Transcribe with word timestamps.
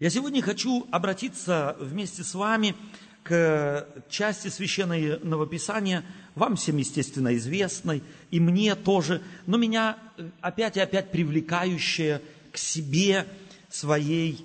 Я 0.00 0.10
сегодня 0.10 0.42
хочу 0.42 0.86
обратиться 0.90 1.76
вместе 1.78 2.24
с 2.24 2.34
вами 2.34 2.74
к 3.22 3.86
части 4.08 4.48
священного 4.48 5.46
писания, 5.46 6.04
вам 6.34 6.56
всем, 6.56 6.78
естественно, 6.78 7.34
известной, 7.36 8.02
и 8.32 8.40
мне 8.40 8.74
тоже, 8.74 9.22
но 9.46 9.56
меня 9.56 9.96
опять 10.40 10.76
и 10.76 10.80
опять 10.80 11.12
привлекающая 11.12 12.20
к 12.50 12.58
себе 12.58 13.26
своей, 13.70 14.44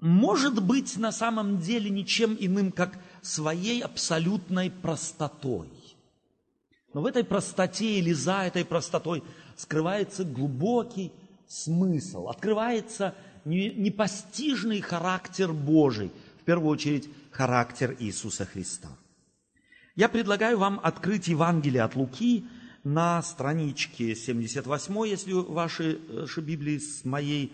может 0.00 0.60
быть, 0.62 0.96
на 0.96 1.12
самом 1.12 1.60
деле 1.60 1.88
ничем 1.88 2.36
иным, 2.38 2.72
как 2.72 2.98
своей 3.22 3.80
абсолютной 3.80 4.70
простотой. 4.70 5.68
Но 6.92 7.02
в 7.02 7.06
этой 7.06 7.22
простоте 7.22 7.98
или 7.98 8.12
за 8.12 8.42
этой 8.42 8.64
простотой 8.64 9.22
скрывается 9.56 10.24
глубокий 10.24 11.12
смысл, 11.46 12.28
открывается 12.28 13.14
непостижный 13.48 14.80
характер 14.80 15.52
Божий, 15.52 16.10
в 16.40 16.44
первую 16.44 16.70
очередь 16.70 17.08
характер 17.30 17.96
Иисуса 17.98 18.44
Христа. 18.44 18.88
Я 19.96 20.08
предлагаю 20.08 20.58
вам 20.58 20.80
открыть 20.82 21.28
Евангелие 21.28 21.82
от 21.82 21.96
Луки 21.96 22.46
на 22.84 23.22
страничке 23.22 24.14
78, 24.14 25.06
если 25.06 25.32
ваши, 25.32 25.98
Библии 26.36 26.78
с 26.78 27.04
моей 27.04 27.52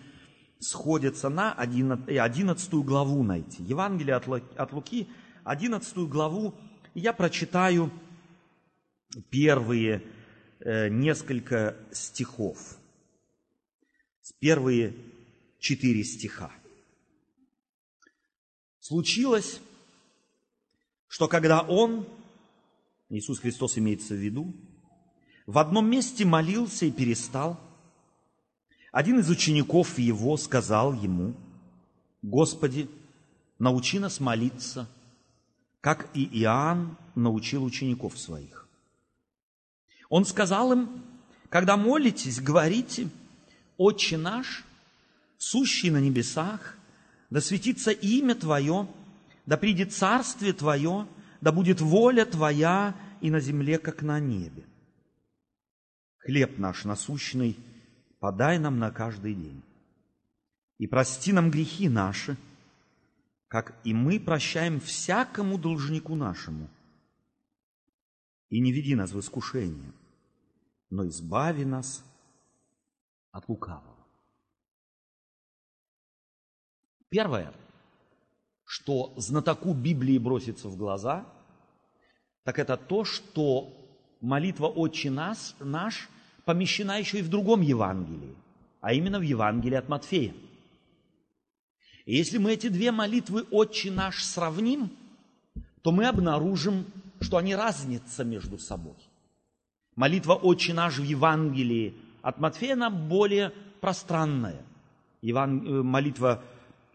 сходятся, 0.58 1.28
на 1.28 1.52
11, 1.52 2.08
11 2.08 2.74
главу 2.74 3.22
найти. 3.22 3.62
Евангелие 3.62 4.16
от, 4.16 4.28
от 4.28 4.72
Луки, 4.72 5.08
11 5.44 5.96
главу, 6.08 6.54
я 6.94 7.12
прочитаю 7.12 7.90
первые 9.30 10.02
э, 10.60 10.88
несколько 10.88 11.76
стихов. 11.92 12.78
Первые 14.38 14.94
четыре 15.64 16.04
стиха. 16.04 16.52
Случилось, 18.80 19.60
что 21.08 21.26
когда 21.26 21.62
он, 21.62 22.06
Иисус 23.08 23.38
Христос 23.38 23.78
имеется 23.78 24.12
в 24.12 24.18
виду, 24.18 24.54
в 25.46 25.56
одном 25.56 25.88
месте 25.88 26.26
молился 26.26 26.84
и 26.84 26.92
перестал, 26.92 27.58
один 28.92 29.18
из 29.20 29.30
учеников 29.30 29.98
его 29.98 30.36
сказал 30.36 30.92
ему, 30.92 31.34
«Господи, 32.20 32.90
научи 33.58 33.98
нас 33.98 34.20
молиться, 34.20 34.86
как 35.80 36.10
и 36.14 36.24
Иоанн 36.42 36.98
научил 37.14 37.64
учеников 37.64 38.18
своих». 38.18 38.68
Он 40.10 40.26
сказал 40.26 40.72
им, 40.72 41.02
когда 41.48 41.78
молитесь, 41.78 42.38
говорите, 42.38 43.08
«Отче 43.78 44.18
наш, 44.18 44.62
сущий 45.38 45.90
на 45.90 46.00
небесах, 46.00 46.76
да 47.30 47.40
светится 47.40 47.90
имя 47.90 48.34
Твое, 48.34 48.88
да 49.46 49.56
придет 49.56 49.92
царствие 49.92 50.52
Твое, 50.52 51.06
да 51.40 51.52
будет 51.52 51.80
воля 51.80 52.24
Твоя 52.24 52.94
и 53.20 53.30
на 53.30 53.40
земле, 53.40 53.78
как 53.78 54.02
на 54.02 54.20
небе. 54.20 54.64
Хлеб 56.18 56.58
наш 56.58 56.84
насущный 56.84 57.56
подай 58.18 58.58
нам 58.58 58.78
на 58.78 58.90
каждый 58.90 59.34
день. 59.34 59.62
И 60.78 60.86
прости 60.86 61.32
нам 61.32 61.50
грехи 61.50 61.88
наши, 61.88 62.36
как 63.48 63.78
и 63.84 63.92
мы 63.92 64.18
прощаем 64.18 64.80
всякому 64.80 65.58
должнику 65.58 66.14
нашему. 66.14 66.68
И 68.48 68.60
не 68.60 68.72
веди 68.72 68.94
нас 68.94 69.12
в 69.12 69.20
искушение, 69.20 69.92
но 70.90 71.06
избави 71.06 71.64
нас 71.64 72.04
от 73.30 73.48
лукавого. 73.48 73.93
Первое, 77.14 77.52
что 78.64 79.12
знатоку 79.16 79.72
Библии 79.72 80.18
бросится 80.18 80.68
в 80.68 80.76
глаза, 80.76 81.24
так 82.42 82.58
это 82.58 82.76
то, 82.76 83.04
что 83.04 83.72
молитва 84.20 84.66
«Отче 84.66 85.12
нас, 85.12 85.54
наш» 85.60 86.08
помещена 86.44 86.98
еще 86.98 87.20
и 87.20 87.22
в 87.22 87.28
другом 87.28 87.60
Евангелии, 87.60 88.34
а 88.80 88.94
именно 88.94 89.20
в 89.20 89.22
Евангелии 89.22 89.76
от 89.76 89.88
Матфея. 89.88 90.34
И 92.04 92.16
если 92.16 92.38
мы 92.38 92.54
эти 92.54 92.66
две 92.66 92.90
молитвы 92.90 93.46
«Отче 93.52 93.92
наш» 93.92 94.24
сравним, 94.24 94.90
то 95.82 95.92
мы 95.92 96.06
обнаружим, 96.06 96.84
что 97.20 97.36
они 97.36 97.54
разнятся 97.54 98.24
между 98.24 98.58
собой. 98.58 98.96
Молитва 99.94 100.34
«Отче 100.34 100.74
наш» 100.74 100.98
в 100.98 101.04
Евангелии 101.04 101.94
от 102.22 102.40
Матфея, 102.40 102.72
она 102.72 102.90
более 102.90 103.52
пространная. 103.80 104.64
Еван... 105.22 105.64
Э, 105.64 105.82
молитва 105.84 106.42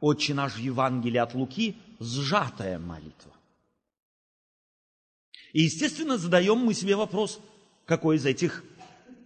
Отче 0.02 0.34
наш 0.34 0.54
в 0.54 0.60
Евангелии 0.60 1.18
от 1.18 1.34
Луки– 1.34 1.76
сжатая 2.00 2.80
молитва. 2.80 3.34
И, 5.52 5.64
естественно, 5.64 6.18
задаем 6.18 6.58
мы 6.58 6.74
себе 6.74 6.96
вопрос, 6.96 7.40
какой 7.86 8.18
из 8.18 8.26
этих 8.26 8.64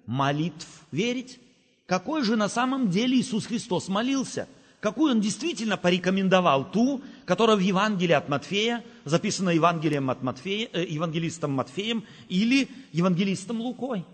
молитв 0.05 0.67
верить? 0.91 1.39
Какой 1.85 2.23
же 2.23 2.35
на 2.35 2.49
самом 2.49 2.89
деле 2.89 3.17
Иисус 3.17 3.45
Христос 3.45 3.89
молился? 3.89 4.47
Какую 4.79 5.11
Он 5.11 5.21
действительно 5.21 5.77
порекомендовал? 5.77 6.69
Ту, 6.71 7.01
которая 7.25 7.55
в 7.55 7.59
Евангелии 7.59 8.13
от 8.13 8.29
Матфея, 8.29 8.83
записана 9.05 9.49
Евангелием 9.49 10.09
от 10.09 10.23
Матфея, 10.23 10.69
э, 10.73 10.85
евангелистом 10.85 11.51
Матфеем 11.51 12.05
или 12.29 12.69
евангелистом 12.91 13.61
Лукой. 13.61 14.05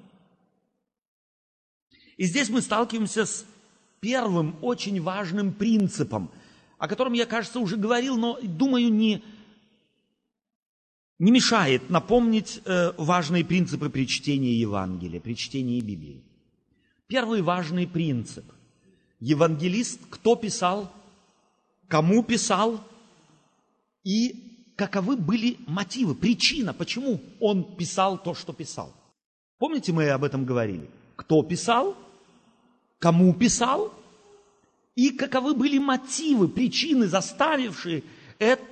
И 2.18 2.26
здесь 2.26 2.50
мы 2.50 2.62
сталкиваемся 2.62 3.26
с 3.26 3.46
первым 4.00 4.58
очень 4.62 5.02
важным 5.02 5.54
принципом, 5.54 6.30
о 6.80 6.88
котором 6.88 7.14
я, 7.14 7.26
кажется, 7.26 7.60
уже 7.60 7.76
говорил, 7.76 8.18
но, 8.18 8.40
думаю, 8.42 8.92
не, 8.92 9.22
не 11.20 11.32
мешает 11.32 11.90
напомнить 11.90 12.62
э, 12.64 12.94
важные 12.98 13.44
принципы 13.44 13.90
при 13.90 14.08
чтении 14.08 14.54
Евангелия, 14.54 15.20
при 15.20 15.36
чтении 15.36 15.82
Библии. 15.82 16.24
Первый 17.08 17.42
важный 17.42 17.86
принцип. 17.86 18.46
Евангелист 19.20 20.00
кто 20.10 20.38
писал, 20.38 20.90
кому 21.90 22.24
писал 22.24 22.82
и 24.06 24.72
каковы 24.78 25.18
были 25.18 25.58
мотивы, 25.68 26.16
причина, 26.16 26.74
почему 26.74 27.20
он 27.42 27.76
писал 27.76 28.18
то, 28.18 28.34
что 28.34 28.54
писал. 28.54 28.94
Помните, 29.58 29.92
мы 29.92 30.10
об 30.10 30.24
этом 30.24 30.46
говорили? 30.46 30.90
Кто 31.18 31.44
писал, 31.44 31.98
кому 33.00 33.34
писал 33.34 33.94
и 35.00 35.12
каковы 35.12 35.54
были 35.54 35.78
мотивы, 35.78 36.50
причины, 36.50 37.08
заставившие 37.08 38.04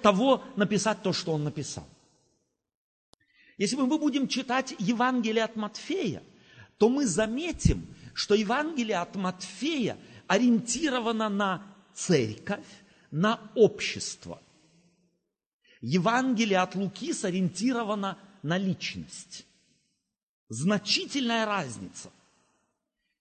того 0.02 0.44
написать 0.58 1.02
то, 1.02 1.14
что 1.14 1.32
он 1.32 1.46
написал. 1.46 1.88
Если 3.58 3.78
мы 3.78 3.98
будем 3.98 4.28
читать 4.28 4.76
Евангелие 4.78 5.46
от 5.46 5.56
Матфея, 5.56 6.22
то 6.78 6.90
мы 6.90 7.08
заметим, 7.08 7.88
что 8.14 8.36
Евангелие 8.36 8.98
от 8.98 9.16
Матфея 9.16 9.98
ориентировано 10.28 11.30
на 11.30 11.66
церковь, 11.94 12.68
на 13.10 13.40
общество. 13.56 14.42
Евангелие 15.80 16.60
от 16.60 16.76
Луки 16.76 17.14
сориентировано 17.14 18.18
на 18.44 18.58
личность. 18.58 19.46
Значительная 20.50 21.46
разница. 21.46 22.12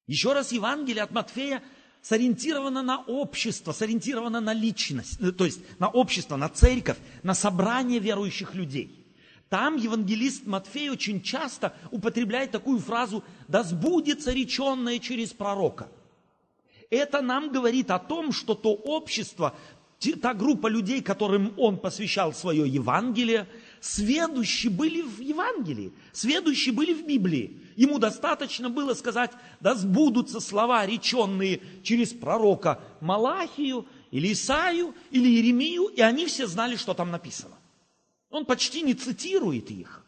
Еще 0.09 0.33
раз, 0.33 0.51
Евангелие 0.51 1.05
от 1.05 1.13
Матфея 1.13 1.63
сориентирована 2.09 2.83
на 2.83 3.03
общество, 3.03 3.73
сориентирована 3.73 4.41
на 4.41 4.53
личность, 4.53 5.19
э, 5.21 5.33
то 5.33 5.45
есть 5.45 5.61
на 5.81 5.89
общество, 5.89 6.37
на 6.37 6.49
церковь, 6.49 6.99
на 7.25 7.35
собрание 7.35 7.99
верующих 7.99 8.55
людей. 8.55 9.05
Там 9.49 9.77
евангелист 9.77 10.47
Матфей 10.47 10.91
очень 10.91 11.21
часто 11.21 11.75
употребляет 11.91 12.53
такую 12.53 12.79
фразу 12.79 13.25
«да 13.49 13.65
сбудется 13.65 14.33
реченное 14.33 14.99
через 15.01 15.33
пророка». 15.33 15.89
Это 16.91 17.23
нам 17.23 17.51
говорит 17.51 17.91
о 17.91 17.99
том, 17.99 18.31
что 18.33 18.55
то 18.55 18.73
общество, 18.73 19.57
та 20.23 20.35
группа 20.35 20.69
людей, 20.69 21.03
которым 21.03 21.55
он 21.57 21.79
посвящал 21.79 22.33
свое 22.33 22.69
Евангелие, 22.69 23.49
сведущие 23.81 24.71
были 24.71 25.03
в 25.03 25.21
Евангелии, 25.21 25.93
сведущие 26.13 26.73
были 26.73 26.93
в 26.95 27.05
Библии. 27.05 27.61
Ему 27.77 27.99
достаточно 27.99 28.71
было 28.71 28.95
сказать, 28.95 29.31
да 29.61 29.75
сбудутся 29.75 30.41
слова, 30.41 30.85
реченные 30.87 31.61
через 31.83 32.13
пророка 32.13 32.81
Малахию, 33.01 33.87
или 34.11 34.33
Исаию, 34.33 34.95
или 35.11 35.29
Иеремию, 35.29 35.89
и 35.89 36.01
они 36.01 36.27
все 36.27 36.47
знали, 36.47 36.77
что 36.77 36.95
там 36.95 37.11
написано. 37.11 37.55
Он 38.31 38.47
почти 38.47 38.83
не 38.83 38.95
цитирует 38.95 39.71
их. 39.71 40.05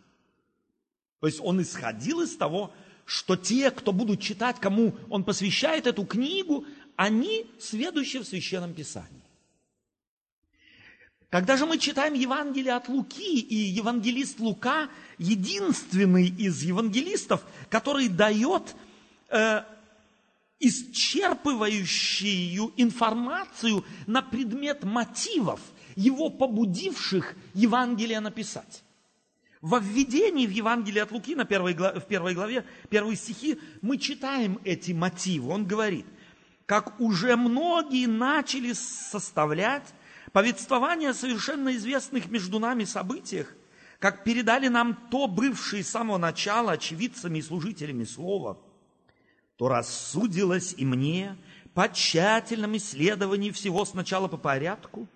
То 1.20 1.26
есть 1.26 1.40
он 1.42 1.60
исходил 1.60 2.22
из 2.22 2.36
того, 2.36 2.72
что 3.04 3.36
те, 3.36 3.70
кто 3.70 3.92
будут 3.92 4.20
читать, 4.20 4.60
кому 4.60 4.94
он 5.10 5.24
посвящает 5.24 5.86
эту 5.86 6.04
книгу, 6.04 6.64
они 6.96 7.46
сведущие 7.58 8.22
в 8.22 8.26
Священном 8.26 8.72
Писании. 8.72 9.17
Когда 11.30 11.56
же 11.58 11.66
мы 11.66 11.78
читаем 11.78 12.14
Евангелие 12.14 12.72
от 12.72 12.88
Луки, 12.88 13.38
и 13.38 13.54
евангелист 13.54 14.40
Лука 14.40 14.88
единственный 15.19 16.28
из 16.28 16.62
евангелистов, 16.62 17.44
который 17.69 18.08
дает 18.08 18.75
э, 19.28 19.62
исчерпывающую 20.58 22.72
информацию 22.78 23.84
на 24.06 24.22
предмет 24.22 24.84
мотивов, 24.84 25.60
его 25.96 26.30
побудивших 26.30 27.34
Евангелие 27.52 28.20
написать. 28.20 28.82
Во 29.60 29.80
введении 29.80 30.46
в 30.46 30.50
Евангелие 30.50 31.02
от 31.02 31.10
Луки 31.10 31.34
на 31.34 31.44
первой, 31.44 31.75
в 31.75 32.06
первой 32.08 32.32
главе, 32.32 32.64
первые 32.88 33.16
стихи, 33.16 33.58
мы 33.82 33.98
читаем 33.98 34.58
эти 34.64 34.92
мотивы. 34.92 35.50
Он 35.50 35.66
говорит, 35.66 36.06
как 36.64 36.98
уже 37.00 37.36
многие 37.36 38.06
начали 38.06 38.72
составлять 38.72 39.92
повествование 40.32 41.10
о 41.10 41.14
совершенно 41.14 41.75
известных 41.76 42.28
между 42.28 42.58
нами 42.58 42.84
событиях, 42.84 43.54
как 43.98 44.25
передали 44.25 44.69
нам 44.69 44.94
то 45.10 45.26
бывшие 45.26 45.82
с 45.82 45.90
самого 45.90 46.19
начала 46.19 46.72
очевидцами 46.72 47.38
и 47.38 47.42
служителями 47.42 48.04
слова, 48.04 48.58
то 49.56 49.69
рассудилось 49.69 50.75
и 50.76 50.84
мне 50.84 51.36
по 51.75 51.88
тщательном 51.88 52.76
исследовании 52.76 53.50
всего 53.50 53.84
сначала 53.84 54.28
по 54.28 54.36
порядку, 54.36 55.06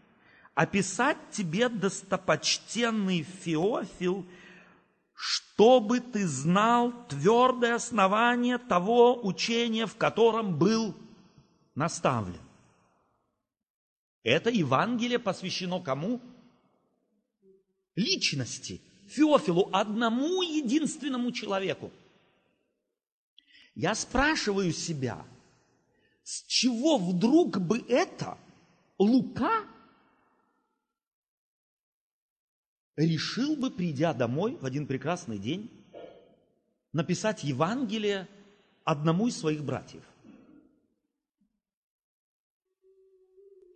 описать 0.54 1.18
тебе, 1.30 1.68
достопочтенный 1.68 3.22
Феофил, 3.22 4.26
чтобы 5.14 6.00
ты 6.00 6.26
знал 6.26 6.92
твердое 7.08 7.76
основание 7.76 8.58
того 8.58 9.24
учения, 9.24 9.86
в 9.86 9.96
котором 9.96 10.58
был 10.58 10.96
наставлен. 11.74 12.40
Это 14.22 14.50
Евангелие 14.50 15.18
посвящено 15.18 15.80
кому? 15.80 16.20
Личности, 17.96 18.80
Феофилу, 19.08 19.68
одному 19.72 20.42
единственному 20.42 21.32
человеку. 21.32 21.90
Я 23.74 23.94
спрашиваю 23.94 24.72
себя, 24.72 25.26
с 26.22 26.42
чего 26.44 26.98
вдруг 26.98 27.58
бы 27.58 27.84
это 27.88 28.38
Лука 28.98 29.66
решил 32.96 33.56
бы, 33.56 33.70
придя 33.70 34.14
домой 34.14 34.56
в 34.56 34.64
один 34.64 34.86
прекрасный 34.86 35.38
день, 35.38 35.70
написать 36.92 37.42
Евангелие 37.42 38.28
одному 38.84 39.26
из 39.26 39.36
своих 39.36 39.64
братьев? 39.64 40.04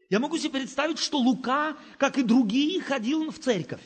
Я 0.08 0.20
могу 0.20 0.38
себе 0.38 0.50
представить, 0.50 0.98
что 0.98 1.18
Лука, 1.18 1.76
как 1.98 2.18
и 2.18 2.22
другие, 2.22 2.80
ходил 2.80 3.30
в 3.30 3.38
церковь. 3.38 3.80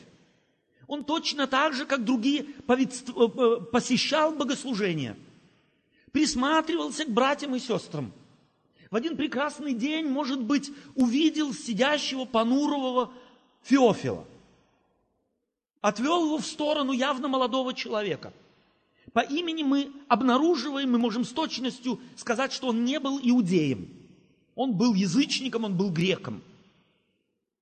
Он 0.87 1.03
точно 1.03 1.47
так 1.47 1.73
же, 1.73 1.85
как 1.85 2.03
другие, 2.03 2.45
э, 2.67 2.73
э, 2.75 3.61
посещал 3.71 4.33
богослужения, 4.33 5.17
присматривался 6.11 7.05
к 7.05 7.09
братьям 7.09 7.55
и 7.55 7.59
сестрам. 7.59 8.11
В 8.91 8.95
один 8.95 9.15
прекрасный 9.15 9.73
день, 9.73 10.05
может 10.05 10.41
быть, 10.41 10.69
увидел 10.95 11.53
сидящего 11.53 12.25
понурового 12.25 13.11
Феофила. 13.63 14.25
Отвел 15.79 16.25
его 16.25 16.37
в 16.37 16.45
сторону 16.45 16.91
явно 16.91 17.29
молодого 17.29 17.73
человека. 17.73 18.33
По 19.13 19.21
имени 19.21 19.63
мы 19.63 19.91
обнаруживаем, 20.07 20.91
мы 20.91 20.99
можем 20.99 21.23
с 21.23 21.29
точностью 21.29 21.99
сказать, 22.15 22.51
что 22.51 22.67
он 22.67 22.83
не 22.85 22.99
был 22.99 23.19
иудеем– 23.23 23.89
он 24.61 24.73
был 24.73 24.93
язычником, 24.93 25.63
он 25.63 25.75
был 25.75 25.89
греком. 25.89 26.43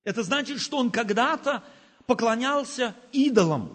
Это 0.04 0.22
значит, 0.22 0.60
что 0.60 0.76
он 0.76 0.90
когда-то 0.90 1.64
поклонялся 2.04 2.94
идолам. 3.10 3.72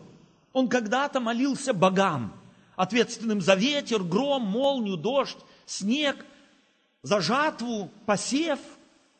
Он 0.53 0.69
когда-то 0.69 1.19
молился 1.19 1.73
богам, 1.73 2.33
ответственным 2.75 3.41
за 3.41 3.55
ветер, 3.55 4.03
гром, 4.03 4.43
молнию, 4.43 4.95
дождь, 4.95 5.39
снег, 5.65 6.23
за 7.01 7.19
жатву, 7.19 7.89
посев, 8.05 8.59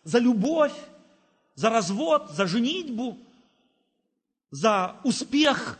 за 0.03 0.19
любовь, 0.19 0.75
за 1.55 1.71
развод, 1.71 2.29
за 2.29 2.45
женитьбу, 2.45 3.17
за 4.51 4.97
успех 5.03 5.79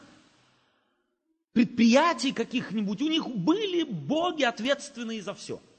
предприятий 1.54 2.32
каких-нибудь. 2.32 3.04
У 3.04 3.08
них 3.08 3.28
были 3.28 3.84
боги, 3.84 4.42
ответственные 4.42 5.22
за 5.22 5.36
все– 5.36 5.62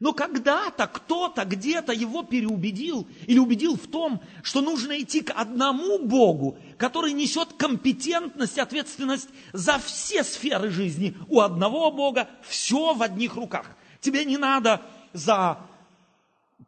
но 0.00 0.14
когда-то 0.14 0.86
кто-то 0.86 1.44
где-то 1.44 1.92
его 1.92 2.22
переубедил 2.22 3.06
или 3.26 3.38
убедил 3.38 3.76
в 3.76 3.86
том, 3.86 4.22
что 4.42 4.62
нужно 4.62 4.98
идти 4.98 5.20
к 5.20 5.30
одному 5.30 5.98
Богу, 5.98 6.58
который 6.78 7.12
несет 7.12 7.52
компетентность, 7.58 8.58
ответственность 8.58 9.28
за 9.52 9.78
все 9.78 10.24
сферы 10.24 10.70
жизни. 10.70 11.14
У 11.28 11.40
одного 11.40 11.90
Бога 11.90 12.28
все 12.42 12.94
в 12.94 13.02
одних 13.02 13.36
руках. 13.36 13.76
Тебе 14.00 14.24
не 14.24 14.38
надо 14.38 14.80
за 15.12 15.58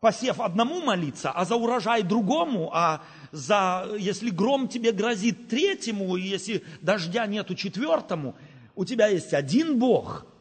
посев 0.00 0.38
одному 0.38 0.82
молиться, 0.82 1.30
а 1.30 1.46
за 1.46 1.56
урожай 1.56 2.02
другому, 2.02 2.70
а 2.74 3.02
за, 3.30 3.88
если 3.98 4.28
гром 4.28 4.68
тебе 4.68 4.92
грозит 4.92 5.48
третьему, 5.48 6.16
и 6.16 6.22
если 6.22 6.62
дождя 6.82 7.26
нету 7.26 7.54
четвертому, 7.54 8.34
у 8.74 8.84
тебя 8.84 9.06
есть 9.06 9.32
один 9.32 9.78
Бог– 9.78 10.26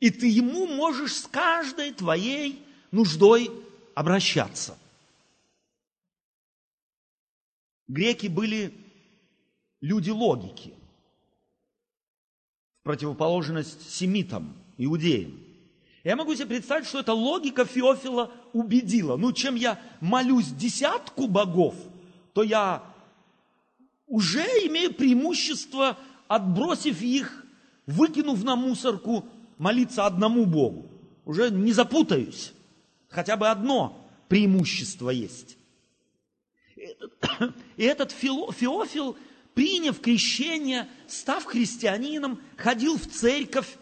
и 0.00 0.10
ты 0.10 0.26
ему 0.26 0.66
можешь 0.66 1.14
с 1.14 1.26
каждой 1.26 1.92
твоей 1.92 2.64
нуждой 2.90 3.50
обращаться. 3.94 4.76
Греки 7.86 8.28
были 8.28 8.72
люди 9.80 10.10
логики, 10.10 10.74
в 12.80 12.84
противоположность 12.84 13.90
семитам, 13.90 14.54
иудеям. 14.78 15.38
Я 16.02 16.16
могу 16.16 16.34
себе 16.34 16.46
представить, 16.46 16.86
что 16.86 17.00
эта 17.00 17.12
логика 17.12 17.66
Феофила 17.66 18.32
убедила. 18.54 19.18
Ну, 19.18 19.32
чем 19.34 19.54
я 19.54 19.78
молюсь 20.00 20.48
десятку 20.48 21.26
богов, 21.26 21.74
то 22.32 22.42
я 22.42 22.82
уже 24.06 24.44
имею 24.66 24.94
преимущество, 24.94 25.98
отбросив 26.26 27.02
их, 27.02 27.44
выкинув 27.86 28.42
на 28.44 28.56
мусорку 28.56 29.28
молиться 29.60 30.06
одному 30.06 30.46
Богу. 30.46 30.90
Уже 31.26 31.50
не 31.50 31.72
запутаюсь. 31.72 32.52
Хотя 33.10 33.36
бы 33.36 33.48
одно 33.48 34.08
преимущество 34.28 35.10
есть. 35.10 35.58
И 37.76 37.84
этот 37.84 38.10
Феофил, 38.10 39.16
приняв 39.52 40.00
крещение, 40.00 40.88
став 41.06 41.44
христианином, 41.44 42.40
ходил 42.56 42.96
в 42.96 43.06
церковь. 43.06 43.76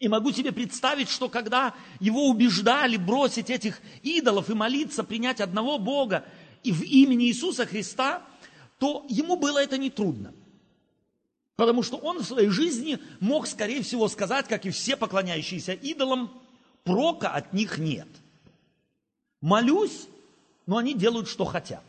И 0.00 0.08
могу 0.08 0.32
себе 0.32 0.50
представить, 0.50 1.10
что 1.10 1.28
когда 1.28 1.74
его 2.00 2.28
убеждали 2.28 2.96
бросить 2.96 3.50
этих 3.50 3.82
идолов 4.02 4.48
и 4.48 4.54
молиться, 4.54 5.04
принять 5.04 5.42
одного 5.42 5.78
Бога 5.78 6.24
и 6.62 6.72
в 6.72 6.82
имени 6.82 7.26
Иисуса 7.26 7.66
Христа, 7.66 8.22
то 8.78 9.04
ему 9.10 9.36
было 9.36 9.62
это 9.62 9.76
нетрудно. 9.76 10.30
трудно. 10.30 10.45
Потому 11.56 11.82
что 11.82 11.96
он 11.96 12.18
в 12.18 12.26
своей 12.26 12.50
жизни 12.50 12.98
мог, 13.18 13.46
скорее 13.46 13.82
всего, 13.82 14.08
сказать, 14.08 14.46
как 14.46 14.66
и 14.66 14.70
все 14.70 14.96
поклоняющиеся 14.96 15.72
идолам, 15.72 16.30
прока 16.84 17.30
от 17.30 17.54
них 17.54 17.78
нет. 17.78 18.08
Молюсь, 19.40 20.06
но 20.66 20.76
они 20.76 20.94
делают, 20.94 21.28
что 21.28 21.46
хотят. 21.46 21.84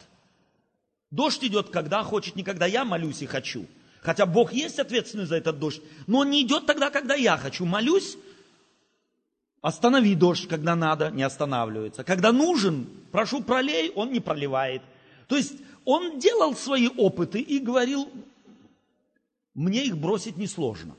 Дождь 1.11 1.43
идет, 1.43 1.69
когда 1.69 2.03
хочет, 2.03 2.35
не 2.35 2.43
когда 2.43 2.65
я 2.65 2.85
молюсь 2.85 3.21
и 3.21 3.25
хочу. 3.25 3.65
Хотя 4.01 4.25
Бог 4.25 4.53
есть 4.53 4.79
ответственный 4.79 5.25
за 5.25 5.35
этот 5.35 5.59
дождь, 5.59 5.81
но 6.05 6.19
он 6.19 6.29
не 6.29 6.43
идет 6.43 6.65
тогда, 6.65 6.89
когда 6.89 7.15
я 7.15 7.37
хочу. 7.37 7.65
Молюсь, 7.65 8.17
останови 9.61 10.15
дождь, 10.15 10.47
когда 10.47 10.75
надо, 10.75 11.11
не 11.11 11.23
останавливается. 11.23 12.05
Когда 12.05 12.31
нужен, 12.31 12.87
прошу 13.11 13.43
пролей, 13.43 13.91
он 13.95 14.13
не 14.13 14.21
проливает. 14.21 14.81
То 15.27 15.35
есть 15.35 15.55
он 15.83 16.19
делал 16.19 16.55
свои 16.55 16.87
опыты 16.87 17.41
и 17.41 17.59
говорил, 17.59 18.09
мне 19.57 19.85
их 19.87 19.97
бросить 19.97 20.37
несложно. 20.37 20.95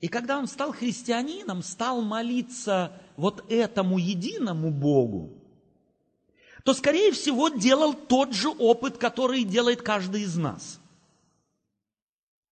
И 0.00 0.08
когда 0.08 0.38
он 0.38 0.46
стал 0.46 0.72
христианином, 0.72 1.62
стал 1.62 2.00
молиться 2.00 2.98
вот 3.16 3.44
этому 3.50 3.98
единому 3.98 4.70
Богу, 4.70 5.38
то, 6.64 6.72
скорее 6.72 7.12
всего, 7.12 7.50
делал 7.50 7.92
тот 7.92 8.32
же 8.32 8.48
опыт, 8.48 8.96
который 8.96 9.44
делает 9.44 9.82
каждый 9.82 10.22
из 10.22 10.36
нас. 10.36 10.80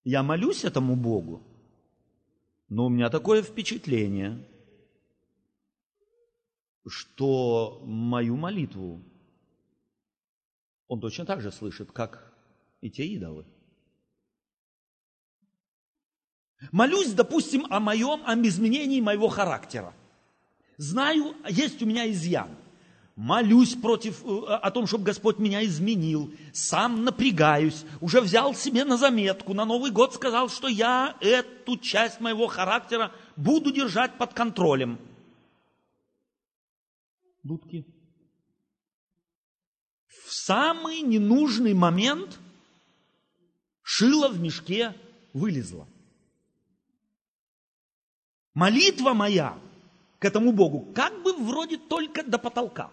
Я 0.04 0.22
молюсь 0.22 0.64
этому 0.64 0.94
Богу, 0.94 1.42
но 2.68 2.86
у 2.86 2.88
меня 2.90 3.08
такое 3.08 3.42
впечатление, 3.42 4.46
что 6.86 7.80
мою 7.82 8.36
молитву 8.36 9.02
он 10.86 11.00
точно 11.00 11.24
так 11.24 11.40
же 11.40 11.50
слышит, 11.50 11.92
как 11.92 12.27
и 12.80 12.90
те 12.90 13.06
идолы. 13.06 13.46
Молюсь, 16.72 17.12
допустим, 17.12 17.66
о 17.70 17.80
моем, 17.80 18.22
о 18.24 18.34
изменении 18.34 19.00
моего 19.00 19.28
характера. 19.28 19.94
Знаю, 20.76 21.36
есть 21.48 21.82
у 21.82 21.86
меня 21.86 22.10
изъян. 22.10 22.50
Молюсь 23.14 23.74
против, 23.74 24.24
э, 24.24 24.44
о 24.46 24.70
том, 24.70 24.86
чтобы 24.86 25.04
Господь 25.04 25.38
меня 25.38 25.64
изменил. 25.64 26.32
Сам 26.52 27.04
напрягаюсь. 27.04 27.84
Уже 28.00 28.20
взял 28.20 28.54
себе 28.54 28.84
на 28.84 28.96
заметку. 28.96 29.54
На 29.54 29.64
Новый 29.64 29.90
год 29.90 30.14
сказал, 30.14 30.48
что 30.48 30.68
я 30.68 31.16
эту 31.20 31.76
часть 31.78 32.20
моего 32.20 32.46
характера 32.46 33.12
буду 33.36 33.72
держать 33.72 34.16
под 34.18 34.34
контролем. 34.34 34.98
Дудки. 37.42 37.84
В 40.06 40.32
самый 40.32 41.00
ненужный 41.00 41.74
момент 41.74 42.38
шило 43.98 44.28
в 44.28 44.38
мешке 44.38 44.94
вылезло. 45.32 45.88
Молитва 48.54 49.12
моя 49.12 49.58
к 50.20 50.24
этому 50.24 50.52
Богу 50.52 50.92
как 50.94 51.22
бы 51.22 51.32
вроде 51.32 51.78
только 51.78 52.22
до 52.22 52.38
потолка. 52.38 52.90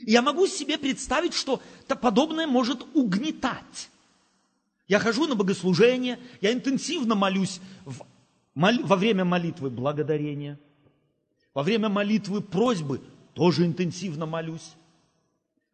Я 0.00 0.22
могу 0.22 0.46
себе 0.46 0.78
представить, 0.78 1.34
что 1.34 1.60
-то 1.86 1.96
подобное 1.96 2.46
может 2.46 2.82
угнетать. 2.94 3.90
Я 4.86 4.98
хожу 5.00 5.26
на 5.26 5.34
богослужение, 5.34 6.18
я 6.40 6.52
интенсивно 6.52 7.14
молюсь 7.14 7.60
в, 7.84 8.06
мол, 8.54 8.72
во 8.84 8.96
время 8.96 9.26
молитвы 9.26 9.68
благодарения, 9.68 10.58
во 11.52 11.62
время 11.62 11.90
молитвы 11.90 12.40
просьбы 12.40 13.02
тоже 13.34 13.66
интенсивно 13.66 14.24
молюсь. 14.24 14.72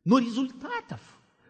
Но 0.05 0.19
результатов, 0.19 1.01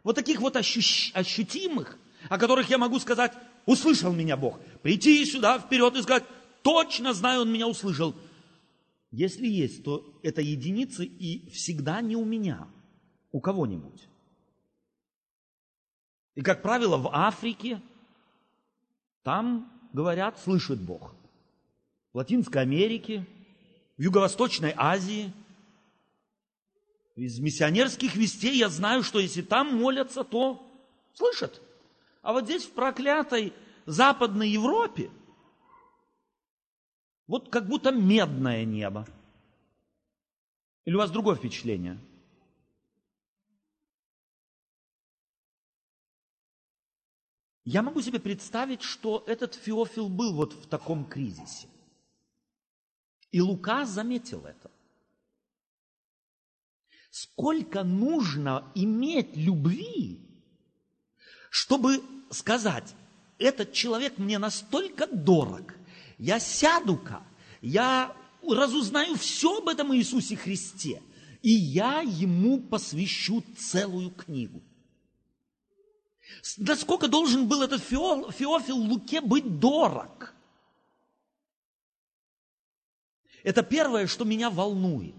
вот 0.03 0.17
таких 0.17 0.41
вот 0.41 0.57
ощущ, 0.57 1.11
ощутимых, 1.15 1.99
о 2.29 2.39
которых 2.39 2.71
я 2.71 2.79
могу 2.79 2.99
сказать, 2.99 3.33
услышал 3.67 4.13
меня 4.13 4.37
Бог, 4.37 4.59
прийти 4.83 5.25
сюда 5.25 5.59
вперед 5.59 5.97
и 5.97 6.03
сказать, 6.03 6.25
точно 6.63 7.13
знаю, 7.13 7.43
Он 7.43 7.53
меня 7.53 7.69
услышал. 7.69 8.15
Если 9.11 9.47
есть, 9.47 9.85
то 9.85 10.19
это 10.23 10.41
единицы 10.41 11.05
и 11.05 11.49
всегда 11.51 12.01
не 12.01 12.17
у 12.17 12.25
меня, 12.25 12.67
у 13.31 13.41
кого-нибудь. 13.41 14.09
И, 16.35 16.43
как 16.43 16.63
правило, 16.63 16.97
в 16.97 17.09
Африке 17.13 17.81
там, 19.23 19.71
говорят, 19.93 20.39
слышит 20.41 20.81
Бог. 20.81 21.15
В 22.13 22.19
Латинской 22.19 22.63
Америке, 22.63 23.25
в 23.97 24.03
Юго-Восточной 24.03 24.73
Азии. 24.77 25.33
Из 27.17 27.39
миссионерских 27.39 28.17
вестей 28.17 28.57
я 28.59 28.69
знаю, 28.69 29.03
что 29.03 29.21
если 29.21 29.43
там 29.43 29.77
молятся, 29.77 30.25
то 30.25 30.61
слышат. 31.15 31.63
А 32.25 32.33
вот 32.33 32.47
здесь, 32.47 32.65
в 32.65 32.73
проклятой 32.73 33.53
Западной 33.87 34.49
Европе, 34.49 35.11
вот 37.29 37.49
как 37.51 37.69
будто 37.69 37.93
медное 37.93 38.65
небо. 38.65 39.07
Или 40.85 40.97
у 40.97 40.99
вас 40.99 41.13
другое 41.13 41.37
впечатление– 41.37 41.99
Я 47.65 47.83
могу 47.83 48.03
себе 48.03 48.21
представить, 48.21 48.83
что 48.83 49.25
этот 49.27 49.55
Феофил 49.55 50.11
был 50.11 50.35
вот 50.35 50.53
в 50.53 50.67
таком 50.67 51.07
кризисе. 51.07 51.67
И 53.31 53.41
Лука 53.41 53.87
заметил 53.87 54.45
это. 54.45 54.71
Сколько 57.11 57.83
нужно 57.83 58.71
иметь 58.75 59.35
любви, 59.37 60.24
чтобы 61.55 62.03
сказать, 62.31 62.97
этот 63.39 63.73
человек 63.73 64.19
мне 64.19 64.39
настолько 64.39 65.07
дорог, 65.07 65.77
я 66.19 66.41
сяду-ка, 66.41 67.23
я 67.61 68.13
разузнаю 68.43 69.15
все 69.15 69.59
об 69.59 69.69
этом 69.69 69.95
Иисусе 69.95 70.35
Христе, 70.35 71.01
и 71.43 71.53
я 71.53 72.01
ему 72.01 72.59
посвящу 72.59 73.45
целую 73.57 74.11
книгу– 74.11 74.61
Насколько 76.59 77.07
должен 77.07 77.47
был 77.47 77.63
этот 77.63 77.83
Феофил 77.83 78.77
Луке 78.77 79.21
быть 79.21 79.61
дорог? 79.61 80.35
Это 83.45 83.63
первое, 83.63 84.07
что 84.09 84.25
меня 84.25 84.51
волнует. 84.51 85.15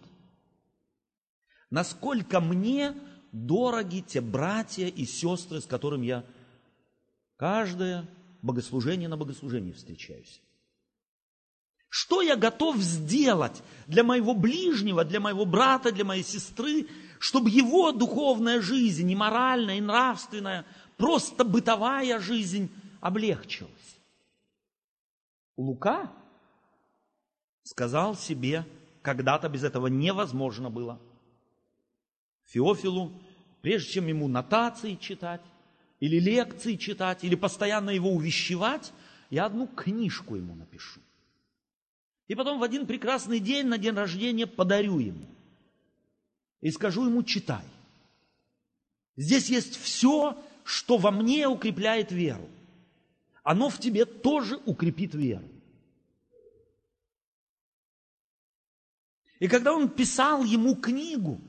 Насколько 1.69 2.41
мне 2.41 2.93
дороги 3.35 3.99
те 3.99 4.21
братья 4.21 4.87
и 4.87 5.05
сестры, 5.05 5.59
с 5.59 5.65
которыми 5.65 6.05
я 6.05 6.23
каждое 7.35 8.07
богослужение 8.41 9.09
на 9.09 9.17
богослужении 9.17 9.73
встречаюсь. 9.73 10.41
Что 11.89 12.21
я 12.21 12.35
готов 12.35 12.77
сделать 12.77 13.61
для 13.87 14.03
моего 14.03 14.33
ближнего, 14.33 15.03
для 15.03 15.19
моего 15.19 15.45
брата, 15.45 15.91
для 15.91 16.05
моей 16.05 16.23
сестры, 16.23 16.87
чтобы 17.19 17.49
его 17.49 17.91
духовная 17.91 18.61
жизнь, 18.61 19.09
и 19.09 19.15
моральная, 19.15 19.77
и 19.77 19.81
нравственная, 19.81 20.65
просто 20.97 21.43
бытовая 21.43 22.19
жизнь 22.19 22.69
облегчилась. 23.01 23.71
Лука 25.57 26.11
сказал 27.63 28.15
себе, 28.15 28.65
когда-то 29.01 29.49
без 29.49 29.63
этого 29.63 29.87
невозможно 29.87 30.69
было. 30.69 30.99
Феофилу, 32.45 33.11
прежде 33.61 33.93
чем 33.93 34.07
ему 34.07 34.27
нотации 34.27 34.95
читать, 34.95 35.41
или 35.99 36.19
лекции 36.19 36.75
читать, 36.75 37.23
или 37.23 37.35
постоянно 37.35 37.89
его 37.89 38.11
увещевать, 38.11 38.93
я 39.29 39.45
одну 39.45 39.67
книжку 39.67 40.35
ему 40.35 40.55
напишу. 40.55 40.99
И 42.27 42.35
потом 42.35 42.59
в 42.59 42.63
один 42.63 42.85
прекрасный 42.85 43.39
день 43.39 43.67
на 43.67 43.77
день 43.77 43.93
рождения 43.93 44.47
подарю 44.47 44.99
ему. 44.99 45.25
И 46.61 46.71
скажу 46.71 47.05
ему, 47.05 47.23
читай. 47.23 47.63
Здесь 49.15 49.49
есть 49.49 49.77
все, 49.77 50.37
что 50.63 50.97
во 50.97 51.11
мне 51.11 51.47
укрепляет 51.47 52.11
веру, 52.11 52.49
оно 53.43 53.69
в 53.69 53.79
тебе 53.79 54.05
тоже 54.05 54.59
укрепит 54.65 55.13
веру. 55.13 55.47
И 59.39 59.47
когда 59.47 59.73
он 59.73 59.89
писал 59.89 60.43
ему 60.43 60.75
книгу, 60.75 61.39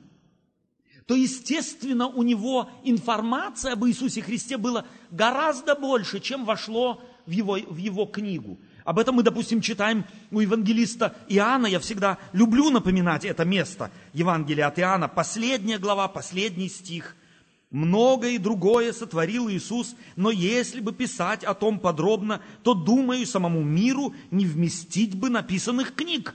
то, 1.07 1.15
естественно, 1.15 2.07
у 2.07 2.21
него 2.21 2.69
информация 2.83 3.73
об 3.73 3.85
Иисусе 3.85 4.21
Христе 4.21 4.57
была 4.57 4.85
гораздо 5.09 5.73
больше, 5.73 6.19
чем 6.19 6.45
вошло 6.45 7.01
в 7.25 7.31
его, 7.31 7.53
в 7.53 7.77
его 7.77 8.05
книгу. 8.05 8.59
Об 8.83 8.99
этом 8.99 9.15
мы, 9.15 9.23
допустим, 9.23 9.61
читаем 9.61 10.05
у 10.31 10.41
евангелиста 10.41 11.15
Иоанна. 11.29 11.67
Я 11.67 11.79
всегда 11.79 12.17
люблю 12.33 12.69
напоминать 12.69 13.23
это 13.25 13.45
место. 13.45 13.89
Евангелие 14.13 14.65
от 14.65 14.79
Иоанна, 14.79 15.07
последняя 15.07 15.79
глава, 15.79 16.07
последний 16.07 16.69
стих– 16.69 17.15
Многое 17.69 18.31
и 18.31 18.37
другое 18.37 18.93
сотворил 18.93 19.49
Иисус, 19.49 19.95
но 20.15 20.31
если 20.31 20.79
бы 20.79 20.93
писать 20.93 21.43
о 21.43 21.53
том 21.53 21.79
подробно, 21.79 22.41
то, 22.63 22.73
думаю, 22.73 23.25
самому 23.25 23.61
миру 23.61 24.15
не 24.31 24.45
вместить 24.45 25.15
бы 25.15 25.29
написанных 25.29 25.93
книг. 25.93 26.33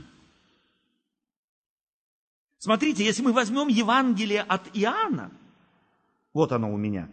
Смотрите, 2.63 3.05
если 3.05 3.23
мы 3.23 3.33
возьмем 3.33 3.67
Евангелие 3.67 4.41
от 4.41 4.69
Иоанна, 4.73 5.33
вот 6.33 6.53
оно 6.53 6.73
у 6.73 6.77
меня, 6.77 7.11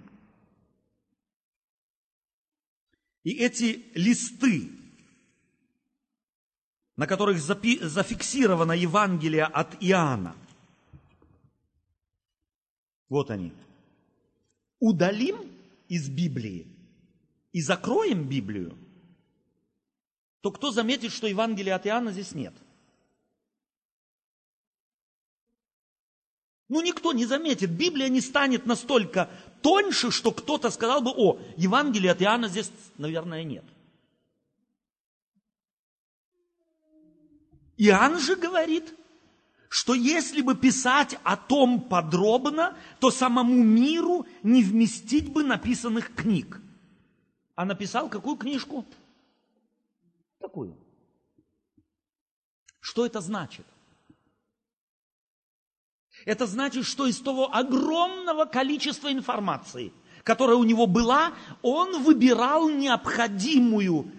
и 3.24 3.32
эти 3.32 3.84
листы, 3.96 4.70
на 6.96 7.08
которых 7.08 7.40
зафиксировано 7.40 8.74
Евангелие 8.74 9.46
от 9.46 9.76
Иоанна, 9.84 10.36
вот 13.08 13.32
они– 13.32 13.52
удалим 14.80 15.52
из 15.88 16.10
Библии 16.10 16.68
и 17.54 17.62
закроем 17.62 18.30
Библию, 18.30 18.78
то 20.42 20.52
кто 20.52 20.70
заметит, 20.70 21.12
что 21.12 21.26
Евангелия 21.26 21.76
от 21.76 21.88
Иоанна 21.88 22.12
здесь 22.12 22.36
нет? 22.36 22.54
Ну, 26.70 26.82
никто 26.82 27.14
не 27.14 27.26
заметит. 27.26 27.72
Библия 27.72 28.10
не 28.10 28.22
станет 28.22 28.68
настолько 28.68 29.30
тоньше, 29.62 30.12
что 30.12 30.32
кто-то 30.32 30.70
сказал 30.70 31.02
бы, 31.02 31.12
о, 31.12 31.40
Евангелия 31.58 32.12
от 32.12 32.22
Иоанна 32.22 32.48
здесь, 32.48 32.72
наверное, 32.98 33.44
нет. 33.44 33.66
Иоанн 37.78 38.20
же 38.20 38.36
говорит, 38.36 38.94
что 39.68 39.96
если 39.96 40.42
бы 40.42 40.56
писать 40.56 41.18
о 41.24 41.38
том 41.38 41.82
подробно, 41.82 42.78
то 43.00 43.10
самому 43.10 43.64
миру 43.64 44.28
не 44.44 44.64
вместить 44.64 45.32
бы 45.32 45.44
написанных 45.44 46.14
книг. 46.14 46.62
А 47.56 47.66
написал 47.66 48.10
какую 48.10 48.38
книжку? 48.38 48.86
Такую. 50.40 50.78
Что 52.80 53.06
это 53.06 53.22
значит? 53.22 53.66
Это 56.26 56.46
значит, 56.46 56.86
что 56.86 57.08
из 57.08 57.20
того 57.20 57.54
огромного 57.54 58.46
количества 58.46 59.12
информации, 59.12 59.92
которая 60.24 60.58
у 60.58 60.64
него 60.64 60.88
была, 60.88 61.34
он 61.62 62.04
выбирал 62.04 62.70
необходимую 62.70 64.12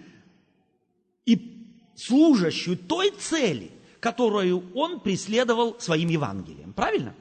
и 1.25 1.65
служащую 1.95 2.77
той 2.77 3.11
цели– 3.11 3.71
которую 4.01 4.63
он 4.73 4.99
преследовал 4.99 5.79
своим 5.79 6.09
Евангелием. 6.09 6.73
Правильно? 6.73 7.13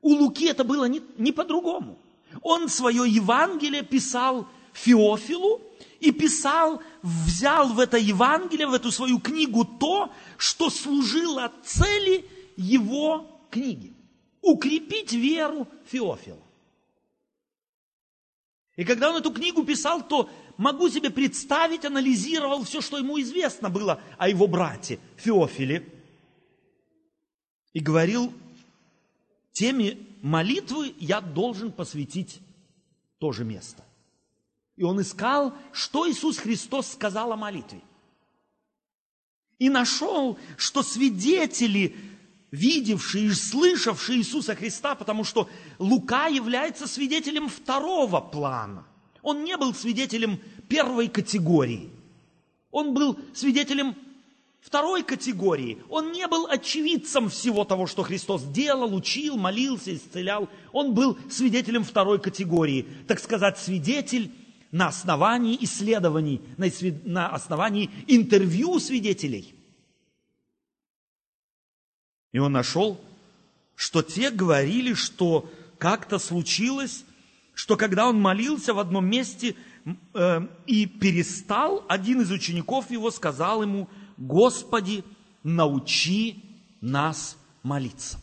У 0.00 0.14
Луки 0.14 0.46
это 0.46 0.64
было 0.64 0.86
не, 0.86 1.02
не 1.18 1.32
по-другому. 1.32 1.98
Он 2.40 2.68
свое 2.68 3.10
Евангелие 3.10 3.82
писал 3.82 4.46
Феофилу 4.72 5.60
и 5.98 6.12
писал, 6.12 6.80
взял 7.02 7.68
в 7.68 7.80
это 7.80 7.98
Евангелие, 7.98 8.68
в 8.68 8.72
эту 8.72 8.92
свою 8.92 9.18
книгу 9.18 9.64
то, 9.64 10.10
что 10.38 10.70
служило 10.70 11.52
цели 11.64 12.24
его 12.56 13.26
книги. 13.50 13.92
Укрепить 14.40 15.12
веру 15.12 15.68
Феофила. 15.86 16.42
И 18.76 18.84
когда 18.84 19.10
он 19.10 19.16
эту 19.16 19.30
книгу 19.30 19.64
писал, 19.64 20.06
то 20.06 20.30
могу 20.56 20.88
себе 20.88 21.10
представить, 21.10 21.84
анализировал 21.84 22.64
все, 22.64 22.80
что 22.80 22.96
ему 22.96 23.20
известно 23.20 23.68
было 23.68 24.00
о 24.16 24.28
его 24.28 24.46
брате 24.46 24.98
Феофиле. 25.16 25.86
И 27.74 27.80
говорил, 27.80 28.32
теме 29.52 29.98
молитвы 30.22 30.94
я 30.98 31.20
должен 31.20 31.72
посвятить 31.72 32.40
то 33.18 33.32
же 33.32 33.44
место. 33.44 33.84
И 34.76 34.82
он 34.82 35.00
искал, 35.02 35.54
что 35.72 36.10
Иисус 36.10 36.38
Христос 36.38 36.92
сказал 36.92 37.32
о 37.32 37.36
молитве. 37.36 37.82
И 39.58 39.68
нашел, 39.68 40.38
что 40.56 40.82
свидетели, 40.82 41.94
видевшие 42.50 43.26
и 43.26 43.32
слышавшие 43.32 44.18
Иисуса 44.18 44.54
Христа, 44.54 44.94
потому 44.94 45.24
что 45.24 45.48
Лука 45.78 46.26
является 46.26 46.86
свидетелем 46.86 47.48
второго 47.48 48.20
плана. 48.20 48.84
Он 49.22 49.44
не 49.44 49.56
был 49.56 49.74
свидетелем 49.74 50.40
первой 50.68 51.08
категории. 51.08 51.90
Он 52.70 52.94
был 52.94 53.18
свидетелем 53.34 53.94
второй 54.60 55.02
категории. 55.02 55.78
Он 55.88 56.12
не 56.12 56.26
был 56.26 56.46
очевидцем 56.46 57.28
всего 57.28 57.64
того, 57.64 57.86
что 57.86 58.02
Христос 58.02 58.44
делал, 58.44 58.94
учил, 58.94 59.36
молился, 59.36 59.94
исцелял. 59.94 60.48
Он 60.72 60.94
был 60.94 61.18
свидетелем 61.28 61.84
второй 61.84 62.20
категории. 62.20 62.86
Так 63.06 63.18
сказать, 63.20 63.58
свидетель 63.58 64.32
на 64.70 64.88
основании 64.88 65.58
исследований, 65.60 66.40
на 66.56 67.28
основании 67.28 67.90
интервью 68.06 68.78
свидетелей. 68.78 69.54
И 72.32 72.38
он 72.38 72.52
нашел, 72.52 73.00
что 73.74 74.02
те 74.02 74.30
говорили, 74.30 74.94
что 74.94 75.50
как-то 75.78 76.18
случилось, 76.18 77.04
что 77.54 77.76
когда 77.76 78.08
он 78.08 78.20
молился 78.20 78.74
в 78.74 78.78
одном 78.78 79.06
месте 79.06 79.56
э, 80.14 80.40
и 80.66 80.86
перестал, 80.86 81.84
один 81.88 82.20
из 82.20 82.30
учеников 82.30 82.90
его 82.90 83.10
сказал 83.10 83.62
ему, 83.62 83.88
Господи, 84.16 85.02
научи 85.42 86.44
нас 86.80 87.36
молиться. 87.62 88.20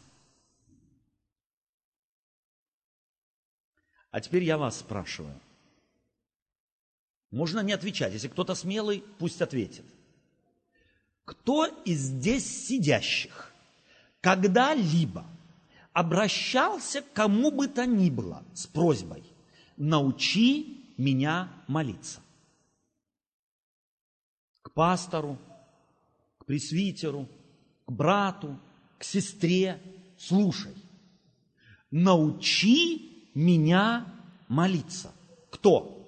А 4.11 4.21
теперь 4.21 4.43
я 4.43 4.57
вас 4.57 4.79
спрашиваю. 4.79 5.39
Можно 7.29 7.59
не 7.59 7.73
отвечать. 7.73 8.13
Если 8.13 8.29
кто-то 8.29 8.55
смелый, 8.55 9.03
пусть 9.19 9.41
ответит. 9.41 9.85
Кто 11.25 11.65
из 11.65 11.99
здесь 11.99 12.67
сидящих 12.67 13.46
когда-либо 14.27 15.25
обращался 15.93 17.01
к 17.01 17.13
кому 17.13 17.49
бы 17.49 17.69
то 17.69 17.85
ни 17.85 18.09
было 18.09 18.43
с 18.53 18.67
просьбой 18.67 19.23
«научи 19.77 20.93
меня 20.97 21.49
молиться»? 21.69 22.19
К 24.61 24.71
пастору, 24.71 25.37
к 26.39 26.43
пресвитеру, 26.43 27.29
к 27.85 27.91
брату, 27.93 28.59
к 28.97 29.05
сестре. 29.05 29.81
Слушай, 30.17 30.75
научи 31.89 33.31
меня 33.33 34.13
молиться. 34.49 35.13
Кто? 35.49 36.05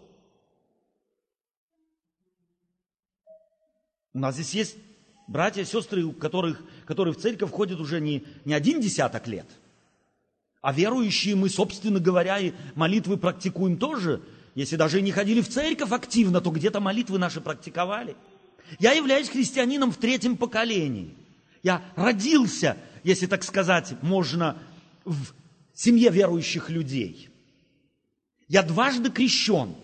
У 4.11 4.19
нас 4.19 4.35
здесь 4.35 4.53
есть 4.55 4.88
братья 5.29 5.61
и 5.61 5.65
сестры, 5.65 6.11
которых, 6.11 6.61
которые 6.85 7.13
в 7.13 7.17
церковь 7.17 7.51
ходят 7.51 7.79
уже 7.79 8.01
не, 8.01 8.25
не 8.45 8.53
один 8.53 8.81
десяток 8.81 9.27
лет. 9.27 9.47
А 10.61 10.73
верующие 10.73 11.35
мы, 11.35 11.49
собственно 11.49 11.99
говоря, 11.99 12.39
и 12.39 12.51
молитвы 12.75 13.17
практикуем 13.17 13.77
тоже. 13.77 14.21
Если 14.55 14.75
даже 14.75 14.99
и 14.99 15.01
не 15.01 15.11
ходили 15.11 15.41
в 15.41 15.47
церковь 15.47 15.91
активно, 15.91 16.41
то 16.41 16.49
где-то 16.49 16.81
молитвы 16.81 17.17
наши 17.17 17.39
практиковали. 17.39 18.15
Я 18.79 18.91
являюсь 18.91 19.29
христианином 19.29 19.91
в 19.91 19.97
третьем 19.97 20.35
поколении. 20.35 21.15
Я 21.63 21.83
родился, 21.95 22.77
если 23.03 23.25
так 23.27 23.43
сказать, 23.43 23.93
можно, 24.01 24.57
в 25.05 25.33
семье 25.73 26.09
верующих 26.09 26.69
людей. 26.69 27.29
Я 28.47 28.63
дважды 28.63 29.11
крещен. 29.11 29.75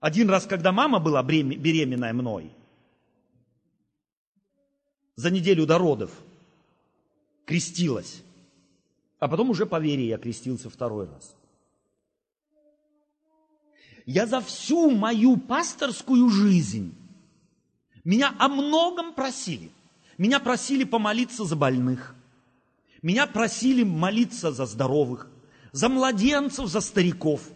Один 0.00 0.28
раз, 0.28 0.46
когда 0.46 0.72
мама 0.72 0.98
была 0.98 1.22
беременная 1.22 2.12
мной– 2.12 2.50
за 5.16 5.30
неделю 5.30 5.66
до 5.66 5.78
родов 5.78 6.10
крестилась. 7.44 8.22
А 9.18 9.28
потом 9.28 9.50
уже 9.50 9.66
по 9.66 9.78
вере 9.78 10.06
я 10.08 10.18
крестился 10.18 10.70
второй 10.70 11.06
раз. 11.06 11.34
Я 14.04 14.26
за 14.26 14.40
всю 14.40 14.90
мою 14.90 15.36
пасторскую 15.36 16.28
жизнь, 16.28 16.94
меня 18.02 18.34
о 18.38 18.48
многом 18.48 19.14
просили. 19.14 19.70
Меня 20.18 20.40
просили 20.40 20.82
помолиться 20.82 21.44
за 21.44 21.54
больных. 21.54 22.16
Меня 23.00 23.26
просили 23.26 23.84
молиться 23.84 24.50
за 24.50 24.66
здоровых, 24.66 25.28
за 25.70 25.88
младенцев, 25.88 26.66
за 26.66 26.80
стариков, 26.80 27.48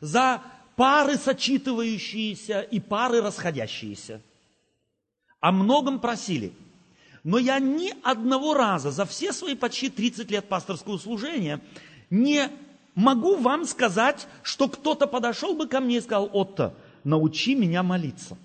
за 0.00 0.42
пары 0.74 1.16
сочитывающиеся 1.16 2.60
и 2.60 2.80
пары 2.80 3.20
расходящиеся. 3.20 4.20
О 5.40 5.52
многом 5.52 6.00
просили– 6.00 6.52
но 7.24 7.38
я 7.38 7.58
ни 7.58 7.94
одного 8.02 8.54
раза 8.54 8.90
за 8.90 9.04
все 9.04 9.32
свои 9.32 9.54
почти 9.54 9.90
30 9.90 10.30
лет 10.30 10.48
пасторского 10.48 10.98
служения 10.98 11.60
не 12.10 12.50
могу 12.94 13.36
вам 13.36 13.64
сказать, 13.64 14.26
что 14.42 14.68
кто-то 14.68 15.06
подошел 15.06 15.54
бы 15.54 15.68
ко 15.68 15.80
мне 15.80 15.98
и 15.98 16.00
сказал, 16.00 16.30
Отто, 16.32 16.74
научи 17.04 17.54
меня 17.54 17.82
молиться. 17.82 18.36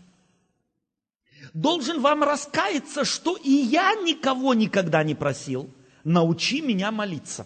Должен 1.53 2.01
вам 2.01 2.23
раскаяться, 2.23 3.05
что 3.05 3.35
и 3.35 3.51
я 3.51 3.95
никого 3.95 4.53
никогда 4.53 5.03
не 5.03 5.15
просил, 5.15 5.69
научи 6.03 6.61
меня 6.61 6.91
молиться. 6.91 7.45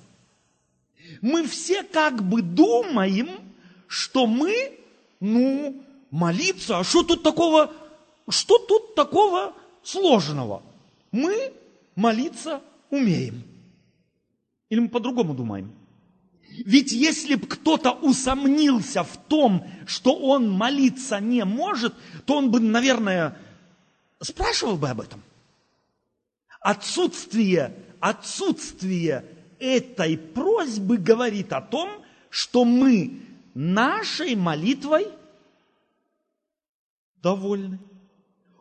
Мы 1.22 1.48
все 1.48 1.84
как 1.84 2.24
бы 2.24 2.42
думаем, 2.42 3.30
что 3.88 4.28
мы, 4.28 4.78
ну, 5.20 5.82
молиться, 6.12 6.80
а 6.80 6.84
что 6.84 7.04
тут 7.04 7.24
такого, 7.24 7.72
что 8.30 8.58
тут 8.60 8.96
такого 8.96 9.54
сложного? 9.84 10.62
Мы 11.17 11.53
молиться 11.95 12.62
умеем. 12.89 13.43
Или 14.69 14.80
мы 14.80 14.89
по-другому 14.89 15.34
думаем? 15.34 15.73
Ведь 16.65 16.91
если 16.91 17.36
бы 17.36 17.47
кто-то 17.47 17.91
усомнился 17.91 19.03
в 19.03 19.17
том, 19.27 19.67
что 19.86 20.15
он 20.15 20.49
молиться 20.49 21.19
не 21.19 21.43
может, 21.43 21.93
то 22.25 22.38
он 22.38 22.51
бы, 22.51 22.60
наверное, 22.60 23.38
спрашивал 24.21 24.77
бы 24.77 24.89
об 24.89 25.01
этом. 25.01 25.21
Отсутствие, 26.60 27.75
отсутствие 27.99 29.25
этой 29.60 30.17
просьбы 30.17 30.97
говорит 30.97 31.53
о 31.53 31.62
том, 31.62 31.89
что 32.30 32.65
мы 32.65 33.21
нашей 33.53 34.36
молитвой 34.36 35.08
довольны 37.21 37.80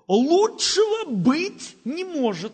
лучшего 0.09 1.11
быть 1.11 1.77
не 1.85 2.05
может. 2.05 2.53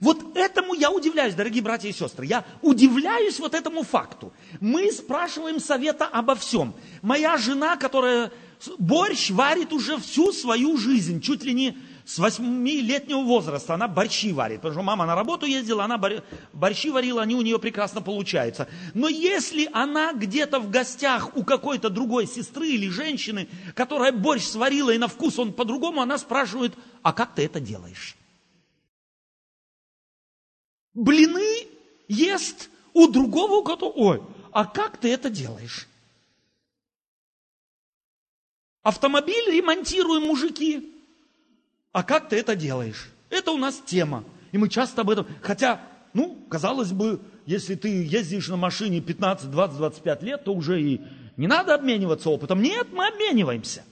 Вот 0.00 0.36
этому 0.36 0.74
я 0.74 0.90
удивляюсь, 0.90 1.34
дорогие 1.34 1.62
братья 1.62 1.88
и 1.88 1.92
сестры. 1.92 2.24
Я 2.24 2.44
удивляюсь 2.62 3.40
вот 3.40 3.54
этому 3.54 3.82
факту. 3.82 4.32
Мы 4.60 4.92
спрашиваем 4.92 5.58
совета 5.58 6.06
обо 6.06 6.36
всем. 6.36 6.74
Моя 7.02 7.36
жена, 7.36 7.76
которая 7.76 8.30
борщ 8.78 9.30
варит 9.30 9.72
уже 9.72 9.98
всю 9.98 10.32
свою 10.32 10.76
жизнь, 10.76 11.20
чуть 11.20 11.42
ли 11.42 11.54
не 11.54 11.78
с 12.04 12.18
восьмилетнего 12.18 13.22
возраста 13.22 13.74
она 13.74 13.88
борщи 13.88 14.32
варит, 14.32 14.58
потому 14.58 14.74
что 14.74 14.82
мама 14.82 15.06
на 15.06 15.14
работу 15.14 15.46
ездила, 15.46 15.84
она 15.84 16.00
борщи 16.52 16.90
варила, 16.90 17.22
они 17.22 17.34
у 17.34 17.42
нее 17.42 17.58
прекрасно 17.58 18.02
получаются. 18.02 18.68
Но 18.94 19.08
если 19.08 19.68
она 19.72 20.12
где-то 20.12 20.58
в 20.58 20.70
гостях 20.70 21.36
у 21.36 21.44
какой-то 21.44 21.90
другой 21.90 22.26
сестры 22.26 22.68
или 22.68 22.88
женщины, 22.88 23.48
которая 23.74 24.12
борщ 24.12 24.44
сварила 24.44 24.90
и 24.90 24.98
на 24.98 25.08
вкус 25.08 25.38
он 25.38 25.52
по-другому, 25.52 26.00
она 26.00 26.18
спрашивает, 26.18 26.74
а 27.02 27.12
как 27.12 27.34
ты 27.34 27.44
это 27.44 27.60
делаешь? 27.60 28.16
Блины 30.94 31.68
ест 32.08 32.68
у 32.92 33.06
другого, 33.06 33.56
у 33.56 33.62
которого, 33.62 33.92
ой, 33.96 34.22
а 34.52 34.64
как 34.64 34.98
ты 34.98 35.12
это 35.12 35.30
делаешь? 35.30 35.86
Автомобиль 38.82 39.50
ремонтируем 39.50 40.24
мужики. 40.24 40.99
А 41.92 42.02
как 42.02 42.28
ты 42.28 42.36
это 42.36 42.54
делаешь? 42.54 43.10
Это 43.30 43.50
у 43.50 43.56
нас 43.56 43.80
тема. 43.84 44.24
И 44.52 44.58
мы 44.58 44.68
часто 44.68 45.02
об 45.02 45.10
этом... 45.10 45.26
Хотя, 45.42 45.80
ну, 46.12 46.36
казалось 46.48 46.92
бы, 46.92 47.20
если 47.46 47.74
ты 47.74 48.04
ездишь 48.04 48.48
на 48.48 48.56
машине 48.56 49.00
15, 49.00 49.50
20, 49.50 49.76
25 49.76 50.22
лет, 50.22 50.44
то 50.44 50.54
уже 50.54 50.80
и 50.80 51.00
Не 51.36 51.46
надо 51.46 51.74
обмениваться 51.74 52.30
опытом. 52.30 52.60
Нет, 52.60 52.88
мы 52.92 53.06
обмениваемся. 53.06 53.84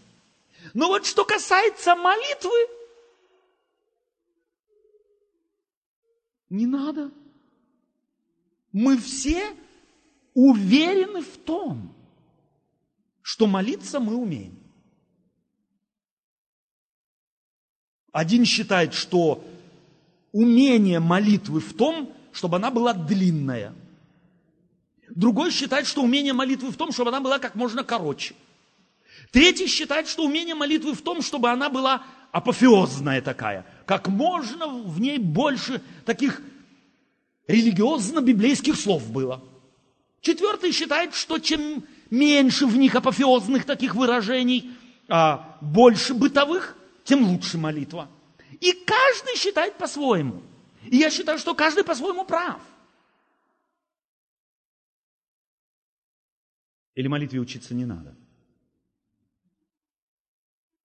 Но 0.75 0.89
вот 0.89 1.07
что 1.07 1.25
касается 1.25 1.95
молитвы, 1.95 2.69
не 6.51 6.67
надо. 6.67 7.11
Мы 8.73 8.99
все 8.99 9.55
уверены 10.35 11.23
в 11.23 11.37
том, 11.39 11.95
что 13.23 13.47
молиться 13.47 13.99
мы 13.99 14.17
умеем. 14.17 14.68
Один 18.13 18.45
считает, 18.45 18.95
что 18.95 19.45
умение 20.33 21.01
молитвы 21.01 21.61
в 21.61 21.75
том, 21.75 22.13
чтобы 22.33 22.57
она 22.57 22.71
была 22.71 22.93
длинная. 22.93 23.75
Другой 25.11 25.51
считает, 25.51 25.87
что 25.87 26.03
умение 26.03 26.33
молитвы 26.33 26.71
в 26.71 26.77
том, 26.77 26.93
чтобы 26.93 27.11
она 27.11 27.21
была 27.21 27.39
как 27.39 27.55
можно 27.55 27.85
короче. 27.85 28.35
Третий 29.31 29.67
считает, 29.67 30.09
что 30.09 30.25
умение 30.25 30.55
молитвы 30.55 30.95
в 30.95 31.03
том, 31.03 31.23
чтобы 31.23 31.51
она 31.51 31.69
была 31.69 32.03
апофеозная 32.33 33.21
такая. 33.21 33.67
Как 33.87 34.09
можно 34.09 34.69
в 34.69 35.01
ней 35.01 35.19
больше 35.19 35.83
таких 36.05 36.41
религиозно-библейских 37.47 38.77
слов 38.77 39.11
было. 39.11 39.43
Четвертый 40.21 40.73
считает, 40.73 41.15
что 41.15 41.39
чем 41.39 41.85
меньше 42.11 42.67
в 42.67 42.77
них 42.77 42.95
апофеозных 42.95 43.65
таких 43.65 43.95
выражений, 43.95 44.71
а 45.09 45.57
больше 45.61 46.15
бытовых, 46.15 46.77
тем 47.09 47.25
лучше 47.25 47.57
молитва. 47.57 48.11
И 48.61 48.71
каждый 48.85 49.35
считает 49.37 49.79
по-своему. 49.79 50.43
И 50.83 50.99
я 50.99 51.11
считаю, 51.11 51.39
что 51.39 51.55
каждый 51.55 51.83
по-своему 51.83 52.27
прав. 52.27 52.61
Или 56.95 57.09
молитве 57.09 57.41
учиться 57.41 57.75
не 57.75 57.87
надо? 57.87 58.15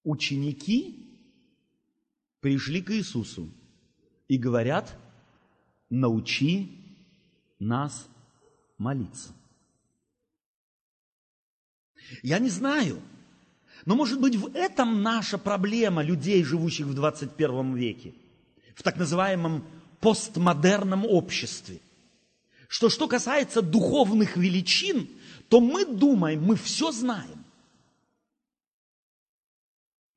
Ученики 0.06 1.20
пришли 2.40 2.82
к 2.82 2.92
Иисусу 2.92 3.54
и 4.30 4.38
говорят, 4.38 4.98
научи 5.90 7.06
нас 7.60 8.08
молиться. 8.78 9.34
Я 12.22 12.40
не 12.40 12.50
знаю, 12.50 13.02
но 13.86 13.96
может 13.96 14.20
быть 14.20 14.36
в 14.36 14.56
этом 14.56 15.02
наша 15.02 15.38
проблема 15.38 16.04
людей, 16.04 16.44
живущих 16.44 16.86
в 16.86 16.94
21 16.94 17.76
веке, 17.76 18.14
в 18.76 18.84
так 18.84 18.98
называемом 18.98 19.66
постмодерном 20.00 21.06
обществе. 21.06 21.80
Что 22.68 22.90
что 22.90 23.08
касается 23.08 23.62
духовных 23.62 24.38
величин, 24.38 25.08
то 25.50 25.60
мы 25.60 25.86
думаем, 25.86 26.44
мы 26.44 26.56
все 26.56 26.92
знаем. 26.92 27.44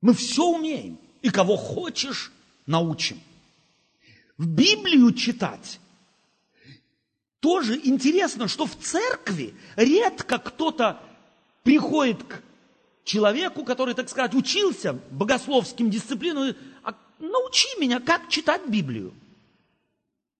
Мы 0.01 0.13
все 0.13 0.45
умеем. 0.45 0.97
И 1.21 1.29
кого 1.29 1.57
хочешь, 1.57 2.31
научим. 2.65 3.19
В 4.37 4.47
Библию 4.47 5.11
читать 5.13 5.79
тоже 7.39 7.79
интересно, 7.83 8.47
что 8.47 8.65
в 8.65 8.75
церкви 8.77 9.53
редко 9.75 10.37
кто-то 10.37 10.99
приходит 11.63 12.23
к 12.23 12.41
человеку, 13.07 13.63
который, 13.63 13.95
так 13.95 14.09
сказать, 14.09 14.35
учился 14.35 14.93
богословским 15.11 15.89
дисциплинам, 15.89 16.55
а 16.83 16.93
научи 17.19 17.67
меня, 17.79 17.99
как 17.99 18.29
читать 18.29 18.67
Библию. 18.67 19.13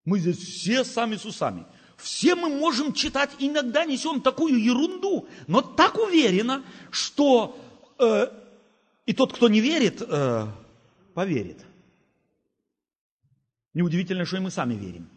Мы 0.06 0.20
здесь 0.20 0.38
все 0.38 0.84
сами 0.84 1.16
с 1.16 1.26
усами. 1.26 1.66
Все 1.96 2.36
мы 2.36 2.50
можем 2.50 2.94
читать, 2.94 3.32
иногда 3.40 3.86
несем 3.86 4.22
такую 4.22 4.62
ерунду, 4.62 5.28
но 5.48 5.62
так 5.62 5.98
уверенно, 5.98 6.64
что 6.92 7.58
э, 7.98 8.28
и 9.06 9.14
тот, 9.14 9.34
кто 9.34 9.50
не 9.50 9.62
верит, 9.62 10.02
э, 10.02 10.48
поверит. 11.16 11.66
Неудивительно, 13.74 14.26
что 14.26 14.38
и 14.38 14.42
мы 14.42 14.52
сами 14.52 14.76
верим. 14.76 15.10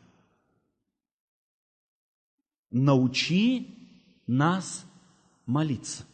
Научи 2.71 3.67
нас 4.27 4.85
молиться. 5.47 6.07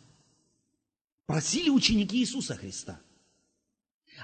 Просили 1.27 1.71
ученики 1.71 2.19
Иисуса 2.19 2.55
Христа. 2.55 3.01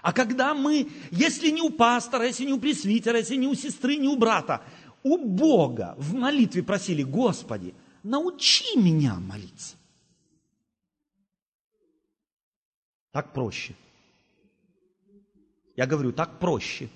А 0.02 0.12
когда 0.12 0.54
мы, 0.54 0.90
если 1.10 1.50
не 1.50 1.60
у 1.60 1.70
пастора, 1.70 2.26
если 2.26 2.46
не 2.46 2.52
у 2.52 2.60
пресвитера, 2.60 3.18
если 3.18 3.36
не 3.36 3.46
у 3.46 3.54
сестры, 3.54 3.96
не 3.96 4.08
у 4.08 4.16
брата, 4.16 4.64
у 5.02 5.18
Бога 5.18 5.94
в 5.98 6.14
молитве 6.14 6.62
просили, 6.62 7.02
Господи, 7.02 7.74
научи 8.02 8.76
меня 8.78 9.16
молиться. 9.16 9.76
Так 13.10 13.34
проще. 13.34 13.74
Я 15.76 15.86
говорю, 15.86 16.12
так 16.12 16.38
проще. 16.38 16.88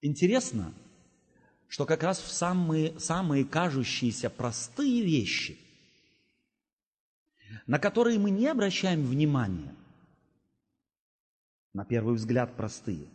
Интересно, 0.00 0.74
что 1.74 1.86
как 1.86 2.04
раз 2.04 2.20
в 2.20 2.30
самые, 2.30 3.00
самые 3.00 3.44
кажущиеся 3.44 4.30
простые 4.30 5.02
вещи, 5.02 5.58
на 7.66 7.80
которые 7.80 8.16
мы 8.20 8.30
не 8.30 8.46
обращаем 8.46 9.04
внимания, 9.04 9.74
на 11.72 11.84
первый 11.84 12.14
взгляд 12.14 12.54
простые, 12.56 13.08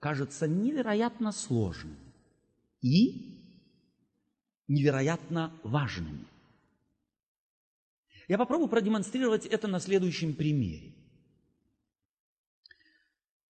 кажутся 0.00 0.46
невероятно 0.46 1.32
сложными 1.32 1.96
и 2.82 3.40
невероятно 4.68 5.50
важными. 5.62 6.26
Я 8.28 8.36
попробую 8.36 8.68
продемонстрировать 8.68 9.46
это 9.46 9.66
на 9.66 9.80
следующем 9.80 10.34
примере. 10.34 10.92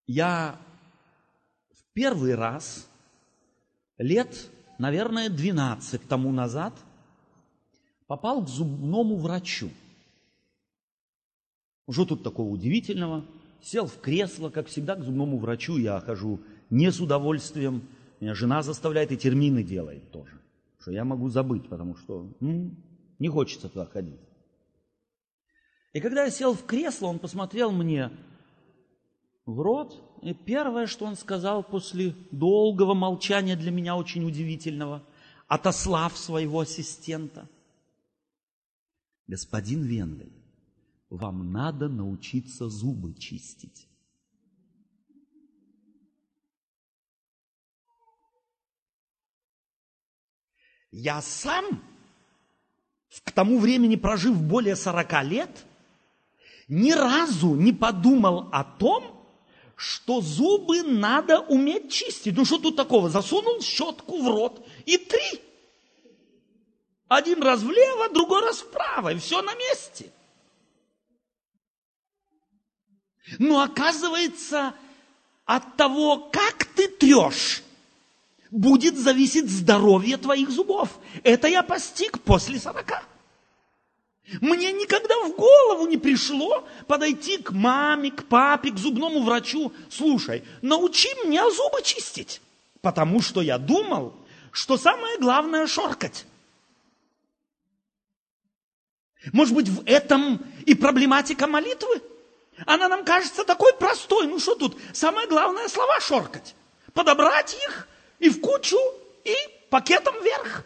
Я 0.07 0.57
в 1.73 1.93
первый 1.93 2.35
раз 2.35 2.89
лет, 3.97 4.49
наверное, 4.77 5.29
12 5.29 6.07
тому 6.07 6.31
назад 6.31 6.73
попал 8.07 8.43
к 8.43 8.49
зубному 8.49 9.17
врачу. 9.17 9.69
Что 11.89 12.05
тут 12.05 12.23
такого 12.23 12.49
удивительного? 12.49 13.25
Сел 13.61 13.87
в 13.87 13.99
кресло, 13.99 14.49
как 14.49 14.67
всегда, 14.67 14.95
к 14.95 15.03
зубному 15.03 15.37
врачу 15.37 15.77
я 15.77 15.99
хожу 15.99 16.39
не 16.69 16.91
с 16.91 16.99
удовольствием. 16.99 17.87
Меня 18.19 18.33
жена 18.33 18.61
заставляет 18.63 19.11
и 19.11 19.17
термины 19.17 19.63
делает 19.63 20.11
тоже. 20.11 20.39
Что 20.79 20.91
я 20.91 21.03
могу 21.03 21.29
забыть, 21.29 21.67
потому 21.67 21.95
что 21.95 22.31
м, 22.41 22.75
не 23.19 23.27
хочется 23.27 23.69
туда 23.69 23.85
ходить. 23.85 24.19
И 25.93 26.01
когда 26.01 26.25
я 26.25 26.29
сел 26.29 26.53
в 26.53 26.65
кресло, 26.65 27.07
он 27.07 27.19
посмотрел 27.19 27.71
мне 27.71 28.11
в 29.45 29.61
рот, 29.61 30.19
и 30.21 30.33
первое, 30.33 30.87
что 30.87 31.05
он 31.05 31.15
сказал 31.15 31.63
после 31.63 32.15
долгого 32.31 32.93
молчания 32.93 33.55
для 33.55 33.71
меня 33.71 33.95
очень 33.95 34.25
удивительного, 34.25 35.05
отослав 35.47 36.17
своего 36.17 36.61
ассистента, 36.61 37.47
господин 39.27 39.83
Вендель, 39.83 40.33
вам 41.09 41.51
надо 41.51 41.87
научиться 41.87 42.69
зубы 42.69 43.13
чистить. 43.13 43.87
Я 50.91 51.21
сам, 51.21 51.83
к 53.23 53.31
тому 53.31 53.59
времени 53.59 53.95
прожив 53.95 54.41
более 54.41 54.75
40 54.75 55.23
лет, 55.25 55.65
ни 56.67 56.93
разу 56.93 57.53
не 57.55 57.73
подумал 57.73 58.49
о 58.51 58.63
том, 58.63 59.14
что 59.75 60.21
зубы 60.21 60.83
надо 60.83 61.39
уметь 61.39 61.91
чистить. 61.91 62.35
Ну 62.35 62.45
что 62.45 62.57
тут 62.57 62.75
такого? 62.75 63.09
Засунул 63.09 63.61
щетку 63.61 64.21
в 64.21 64.27
рот 64.27 64.65
и 64.85 64.97
три. 64.97 65.41
Один 67.07 67.43
раз 67.43 67.61
влево, 67.61 68.09
другой 68.09 68.41
раз 68.41 68.59
вправо, 68.59 69.13
и 69.13 69.19
все 69.19 69.41
на 69.41 69.53
месте. 69.55 70.11
Но 73.37 73.61
оказывается, 73.61 74.73
от 75.45 75.77
того, 75.77 76.29
как 76.31 76.65
ты 76.65 76.87
трешь, 76.87 77.63
будет 78.51 78.97
зависеть 78.97 79.49
здоровье 79.49 80.17
твоих 80.17 80.49
зубов. 80.49 80.89
Это 81.23 81.47
я 81.47 81.63
постиг 81.63 82.21
после 82.21 82.59
сорока. 82.59 83.03
Мне 84.41 84.71
никогда 84.71 85.15
в 85.23 85.35
голову 85.35 85.85
не 85.85 85.97
пришло 85.97 86.67
подойти 86.87 87.37
к 87.37 87.51
маме, 87.51 88.09
к 88.09 88.25
папе, 88.25 88.71
к 88.71 88.77
зубному 88.77 89.21
врачу. 89.21 89.71
Слушай, 89.89 90.43
научи 90.61 91.09
меня 91.25 91.49
зубы 91.51 91.81
чистить. 91.83 92.41
Потому 92.81 93.21
что 93.21 93.41
я 93.41 93.57
думал, 93.59 94.15
что 94.51 94.77
самое 94.77 95.19
главное 95.19 95.67
шоркать. 95.67 96.25
Может 99.31 99.53
быть, 99.53 99.69
в 99.69 99.83
этом 99.85 100.43
и 100.65 100.73
проблематика 100.73 101.45
молитвы? 101.45 102.01
Она 102.65 102.87
нам 102.87 103.03
кажется 103.05 103.43
такой 103.43 103.73
простой. 103.73 104.27
Ну 104.27 104.39
что 104.39 104.55
тут? 104.55 104.77
Самое 104.93 105.27
главное 105.27 105.67
слова 105.67 105.99
шоркать. 105.99 106.55
Подобрать 106.93 107.55
их 107.67 107.87
и 108.19 108.29
в 108.29 108.39
кучу 108.41 108.77
и 109.23 109.35
пакетом 109.69 110.15
вверх. 110.23 110.63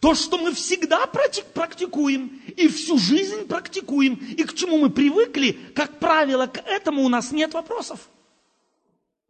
То, 0.00 0.14
что 0.14 0.38
мы 0.38 0.52
всегда 0.52 1.06
практикуем 1.06 2.42
и 2.56 2.68
всю 2.68 2.98
жизнь 2.98 3.46
практикуем, 3.46 4.14
и 4.14 4.44
к 4.44 4.54
чему 4.54 4.78
мы 4.78 4.90
привыкли, 4.90 5.52
как 5.74 5.98
правило, 5.98 6.46
к 6.46 6.58
этому 6.58 7.02
у 7.02 7.08
нас 7.08 7.32
нет 7.32 7.54
вопросов. 7.54 8.08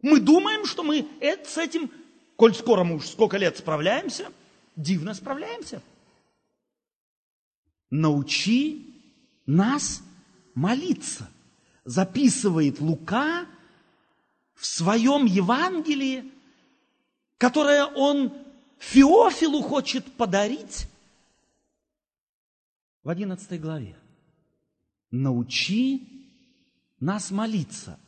Мы 0.03 0.21
думаем, 0.21 0.67
что 0.67 0.83
мы 0.83 1.07
с 1.21 1.59
этим, 1.59 1.91
коль 2.37 2.55
скоро 2.55 2.85
мы 2.85 2.97
уж 2.97 3.07
сколько 3.07 3.37
лет 3.39 3.59
справляемся, 3.59 4.31
дивно 4.77 5.15
справляемся. 5.15 5.83
Научи 7.91 8.95
нас 9.47 10.03
молиться, 10.55 11.31
записывает 11.85 12.81
Лука 12.81 13.47
в 14.55 14.67
своем 14.67 15.25
Евангелии, 15.27 16.33
которое 17.39 17.85
он 17.85 18.33
Феофилу 18.79 19.63
хочет 19.63 20.13
подарить 20.13 20.87
в 23.03 23.09
11 23.09 23.61
главе. 23.61 23.97
Научи 25.11 26.27
нас 27.01 27.31
молиться, 27.31 27.99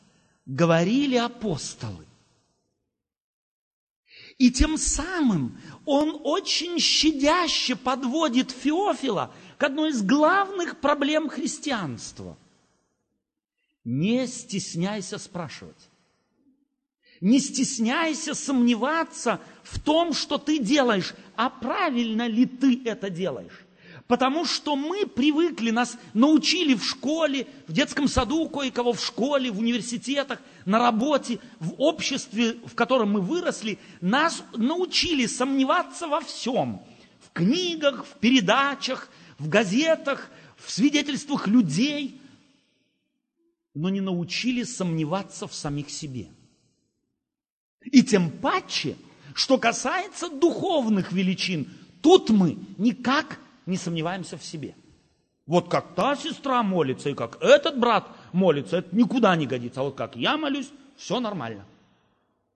говорили 0.47 1.17
апостолы. 1.17 2.07
И 4.37 4.53
тем 4.53 4.77
самым 4.77 5.61
он 5.85 6.21
очень 6.23 6.79
щадяще 6.79 7.75
подводит 7.75 8.51
Феофила 8.51 9.35
к 9.57 9.65
одной 9.65 9.91
из 9.91 10.03
главных 10.03 10.81
проблем 10.81 11.29
христианства. 11.29 12.37
Не 13.85 14.27
стесняйся 14.27 15.19
спрашивать. 15.19 15.89
Не 17.21 17.41
стесняйся 17.41 18.35
сомневаться 18.35 19.41
в 19.65 19.81
том, 19.81 20.13
что 20.13 20.39
ты 20.39 20.59
делаешь, 20.59 21.15
а 21.37 21.51
правильно 21.51 22.27
ли 22.27 22.47
ты 22.47 22.81
это 22.85 23.11
делаешь. 23.11 23.65
Потому 24.07 24.47
что 24.47 24.75
мы 24.75 25.05
привыкли, 25.05 25.71
нас 25.71 25.99
научили 26.15 26.75
в 26.75 26.83
школе, 26.83 27.47
в 27.67 27.73
детском 27.73 28.09
саду 28.09 28.49
кое-кого, 28.49 28.95
в 28.95 29.05
школе, 29.05 29.51
в 29.51 29.59
университетах, 29.59 30.41
на 30.65 30.79
работе, 30.79 31.41
в 31.61 31.75
обществе, 31.79 32.57
в 32.65 32.75
котором 32.75 33.13
мы 33.13 33.21
выросли, 33.21 33.79
нас 34.01 34.43
научили 34.57 35.27
сомневаться 35.27 36.07
во 36.07 36.21
всем. 36.21 36.81
В 37.21 37.33
книгах, 37.33 38.07
в 38.07 38.15
передачах, 38.19 39.11
в 39.39 39.49
газетах, 39.49 40.31
в 40.57 40.71
свидетельствах 40.71 41.47
людей, 41.47 42.19
но 43.75 43.91
не 43.91 44.01
научили 44.01 44.63
сомневаться 44.63 45.47
в 45.47 45.55
самих 45.55 45.91
себе– 45.91 46.29
и 47.89 48.03
тем 48.03 48.31
паче, 48.31 48.97
что 49.35 49.59
касается 49.59 50.29
духовных 50.29 51.13
величин, 51.13 51.69
тут 52.03 52.31
мы 52.31 52.59
никак 52.77 53.39
не 53.67 53.77
сомневаемся 53.77 54.37
в 54.37 54.45
себе. 54.45 54.75
Вот 55.47 55.69
как 55.69 55.95
та 55.95 56.17
сестра 56.17 56.63
молится 56.63 57.09
и 57.09 57.15
как 57.15 57.43
этот 57.43 57.79
брат 57.79 58.07
молится, 58.33 58.79
это 58.79 58.95
никуда 58.95 59.35
не 59.37 59.47
годится. 59.47 59.81
А 59.81 59.85
вот 59.85 59.95
как 59.95 60.17
я 60.17 60.37
молюсь, 60.37 60.69
все 60.97 61.21
нормально. 61.21 61.65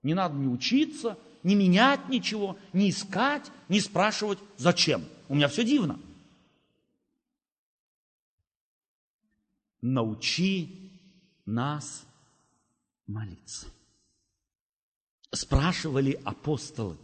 Не 0.03 0.13
надо 0.13 0.35
ни 0.35 0.47
учиться, 0.47 1.17
не 1.41 1.55
менять 1.55 2.07
ничего, 2.09 2.57
не 2.71 2.89
искать, 2.89 3.51
не 3.69 3.79
спрашивать, 3.79 4.39
зачем. 4.57 5.03
У 5.27 5.35
меня 5.35 5.47
все 5.47 5.63
дивно. 5.63 5.99
Научи 9.81 10.91
нас 11.45 12.05
молиться 13.07 13.67
спрашивали 15.33 16.19
апостолы. 16.23 16.97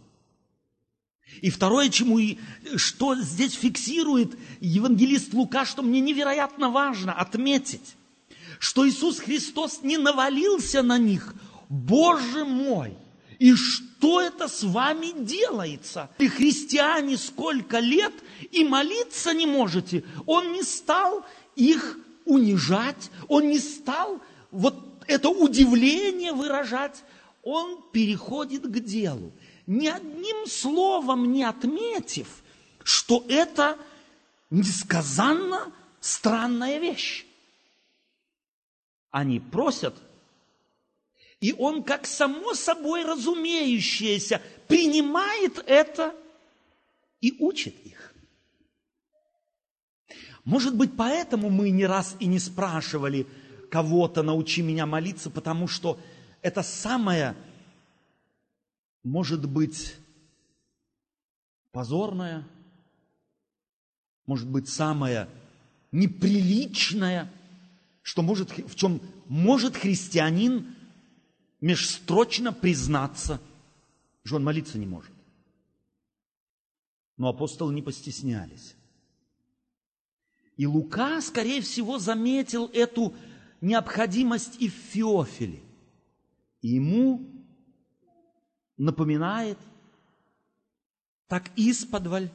И 1.41 1.49
второе, 1.49 1.89
чему 1.89 2.17
и 2.17 2.37
что 2.75 3.15
здесь 3.15 3.53
фиксирует 3.53 4.37
евангелист 4.61 5.33
Лука, 5.33 5.65
что 5.65 5.83
мне 5.83 5.99
невероятно 5.99 6.69
важно 6.69 7.13
отметить, 7.13 7.95
что 8.59 8.87
Иисус 8.87 9.19
Христос 9.19 9.81
не 9.83 9.97
навалился 9.97 10.81
на 10.81 10.97
них, 10.97 11.35
Боже 11.69 12.45
мой, 12.45 12.97
и 13.37 13.53
что 13.53 14.19
это 14.21 14.47
с 14.47 14.63
вами 14.63 15.23
делается? 15.23 16.09
И 16.17 16.27
христиане 16.27 17.15
сколько 17.15 17.79
лет 17.79 18.13
и 18.51 18.63
молиться 18.63 19.33
не 19.33 19.45
можете. 19.45 20.03
Он 20.25 20.51
не 20.51 20.63
стал 20.63 21.25
их 21.55 21.97
унижать, 22.25 23.11
он 23.27 23.47
не 23.47 23.59
стал 23.59 24.19
вот 24.51 25.03
это 25.07 25.29
удивление 25.29 26.33
выражать, 26.33 27.03
он 27.43 27.84
переходит 27.91 28.63
к 28.63 28.80
делу, 28.80 29.32
ни 29.67 29.88
одним 29.88 30.45
словом 30.47 31.32
не 31.32 31.43
отметив, 31.43 32.43
что 32.84 33.25
это 33.28 33.78
несказанно 34.49 35.71
странная 35.99 36.80
вещь. 36.80 37.25
Они 39.12 39.39
просят, 39.39 39.95
и 41.39 41.54
он, 41.54 41.84
как 41.84 42.06
само 42.06 42.54
собой 42.54 43.04
разумеющееся, 43.04 44.41
принимает 44.67 45.63
это 45.65 46.15
и 47.21 47.36
учит 47.39 47.75
их. 47.86 48.13
Может 50.45 50.75
быть, 50.75 50.95
поэтому 50.97 51.49
мы 51.49 51.69
не 51.69 51.86
раз 51.86 52.15
и 52.19 52.25
не 52.25 52.39
спрашивали 52.39 53.28
кого-то, 53.69 54.23
научи 54.23 54.62
меня 54.62 54.86
молиться, 54.86 55.30
потому 55.30 55.67
что 55.67 55.99
это 56.41 56.63
самое, 56.63 57.36
может 59.04 59.47
быть, 59.47 59.95
позорное, 61.71 62.47
может 64.25 64.49
быть, 64.49 64.69
самое 64.69 65.30
неприличное, 65.91 67.32
что 68.02 68.21
может, 68.21 68.52
в 68.52 68.75
чем 68.75 69.02
может 69.28 69.75
христианин 69.75 70.75
межстрочно 71.62 72.54
признаться, 72.54 73.41
что 74.23 74.38
он 74.38 74.43
молиться 74.43 74.78
не 74.78 74.86
может. 74.86 75.12
Но 77.17 77.28
апостолы 77.30 77.73
не 77.73 77.82
постеснялись. 77.82 78.75
И 80.56 80.65
Лука, 80.65 81.21
скорее 81.21 81.62
всего, 81.62 81.99
заметил 81.99 82.67
эту 82.73 83.13
необходимость 83.62 84.62
и 84.62 84.69
в 84.69 84.73
Феофиле. 84.73 85.62
Ему 86.61 87.45
напоминает, 88.77 89.57
так 91.27 91.51
исподволь. 91.55 92.29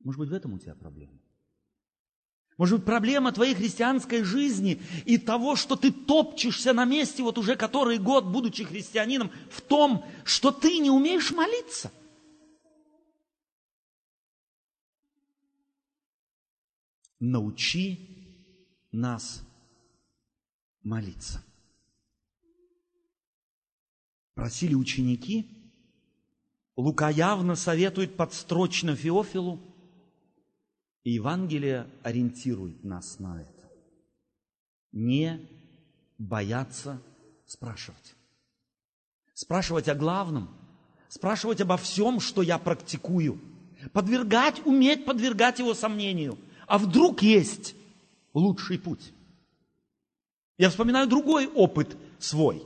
Может 0.00 0.18
быть, 0.18 0.30
в 0.30 0.34
этом 0.34 0.54
у 0.54 0.58
тебя 0.58 0.74
проблема? 0.74 1.18
Может 2.56 2.78
быть, 2.78 2.86
проблема 2.86 3.32
твоей 3.32 3.54
христианской 3.54 4.22
жизни 4.22 4.82
и 5.06 5.16
того, 5.16 5.56
что 5.56 5.76
ты 5.76 5.90
топчешься 5.90 6.74
на 6.74 6.84
месте 6.84 7.22
вот 7.22 7.38
уже 7.38 7.56
который 7.56 7.98
год, 7.98 8.26
будучи 8.26 8.64
христианином, 8.64 9.30
в 9.50 9.62
том, 9.62 10.04
что 10.24 10.50
ты 10.50 10.78
не 10.78 10.90
умеешь 10.90 11.30
молиться. 11.30 11.90
Научи 17.18 17.98
нас 18.92 19.42
молиться. 20.82 21.42
Просили 24.34 24.74
ученики. 24.74 25.46
Лука 26.76 27.10
явно 27.10 27.56
советует 27.56 28.16
подстрочно 28.16 28.96
Феофилу, 28.96 29.60
и 31.04 31.12
Евангелие 31.12 31.86
ориентирует 32.02 32.84
нас 32.84 33.18
на 33.18 33.42
это. 33.42 33.70
Не 34.92 35.46
бояться 36.16 37.02
спрашивать. 37.46 38.14
Спрашивать 39.34 39.88
о 39.88 39.94
главном, 39.94 40.48
спрашивать 41.08 41.60
обо 41.60 41.76
всем, 41.76 42.20
что 42.20 42.42
я 42.42 42.58
практикую. 42.58 43.40
Подвергать, 43.92 44.64
уметь 44.66 45.04
подвергать 45.04 45.58
его 45.58 45.74
сомнению. 45.74 46.38
А 46.66 46.78
вдруг 46.78 47.22
есть 47.22 47.74
лучший 48.34 48.78
путь? 48.78 49.12
Я 50.60 50.68
вспоминаю 50.68 51.08
другой 51.08 51.46
опыт 51.46 51.96
свой. 52.18 52.62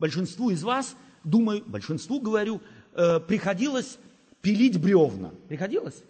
Большинству 0.00 0.50
из 0.50 0.64
вас, 0.64 0.96
думаю, 1.22 1.62
большинству 1.64 2.20
говорю, 2.20 2.60
э, 2.94 3.20
приходилось 3.20 4.00
пилить 4.42 4.80
бревна. 4.80 5.30
Приходилось? 5.46 6.02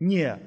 Не 0.00 0.40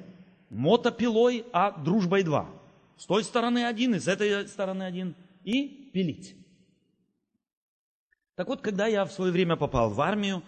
мотопилой, 0.50 1.46
а 1.54 1.70
дружбой 1.70 2.24
два. 2.24 2.50
С 2.98 3.06
той 3.06 3.24
стороны 3.24 3.64
один, 3.64 3.94
и 3.94 4.00
с 4.00 4.06
этой 4.06 4.46
стороны 4.48 4.82
один. 4.82 5.14
И 5.44 5.90
пилить. 5.94 6.36
Так 8.34 8.48
вот, 8.48 8.60
когда 8.60 8.86
я 8.86 9.06
в 9.06 9.12
свое 9.12 9.32
время 9.32 9.56
попал 9.56 9.88
в 9.88 10.00
армию, 10.02 10.42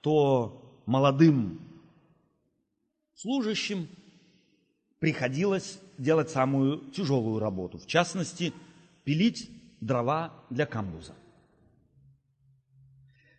то 0.00 0.80
молодым 0.86 1.60
служащим 3.16 3.86
приходилось 5.02 5.80
делать 5.98 6.30
самую 6.30 6.78
тяжелую 6.92 7.40
работу. 7.40 7.76
В 7.76 7.88
частности, 7.88 8.52
пилить 9.02 9.50
дрова 9.80 10.32
для 10.48 10.64
камбуза. 10.64 11.12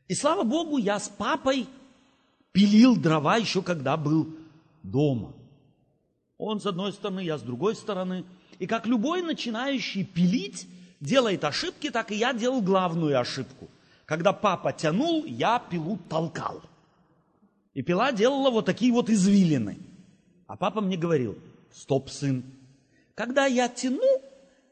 И 0.09 0.13
слава 0.13 0.43
Богу, 0.43 0.77
я 0.77 0.99
с 0.99 1.07
папой 1.07 1.67
пилил 2.51 2.97
дрова 2.97 3.37
еще 3.37 3.61
когда 3.61 3.95
был 3.95 4.27
дома. 4.83 5.31
Он 6.37 6.59
с 6.59 6.65
одной 6.65 6.91
стороны, 6.91 7.21
я 7.21 7.37
с 7.37 7.41
другой 7.41 7.77
стороны. 7.77 8.25
И 8.59 8.67
как 8.67 8.85
любой 8.85 9.21
начинающий 9.21 10.03
пилить 10.03 10.67
делает 10.99 11.45
ошибки, 11.45 11.91
так 11.91 12.11
и 12.11 12.15
я 12.15 12.33
делал 12.33 12.61
главную 12.61 13.17
ошибку. 13.17 13.69
Когда 14.03 14.33
папа 14.33 14.73
тянул, 14.73 15.23
я 15.23 15.59
пилу 15.59 15.97
толкал. 16.09 16.61
И 17.73 17.81
пила 17.81 18.11
делала 18.11 18.51
вот 18.51 18.65
такие 18.65 18.91
вот 18.91 19.09
извилины. 19.09 19.77
А 20.45 20.57
папа 20.57 20.81
мне 20.81 20.97
говорил, 20.97 21.37
стоп, 21.73 22.09
сын, 22.09 22.43
когда 23.15 23.45
я 23.45 23.67
тяну, 23.67 24.21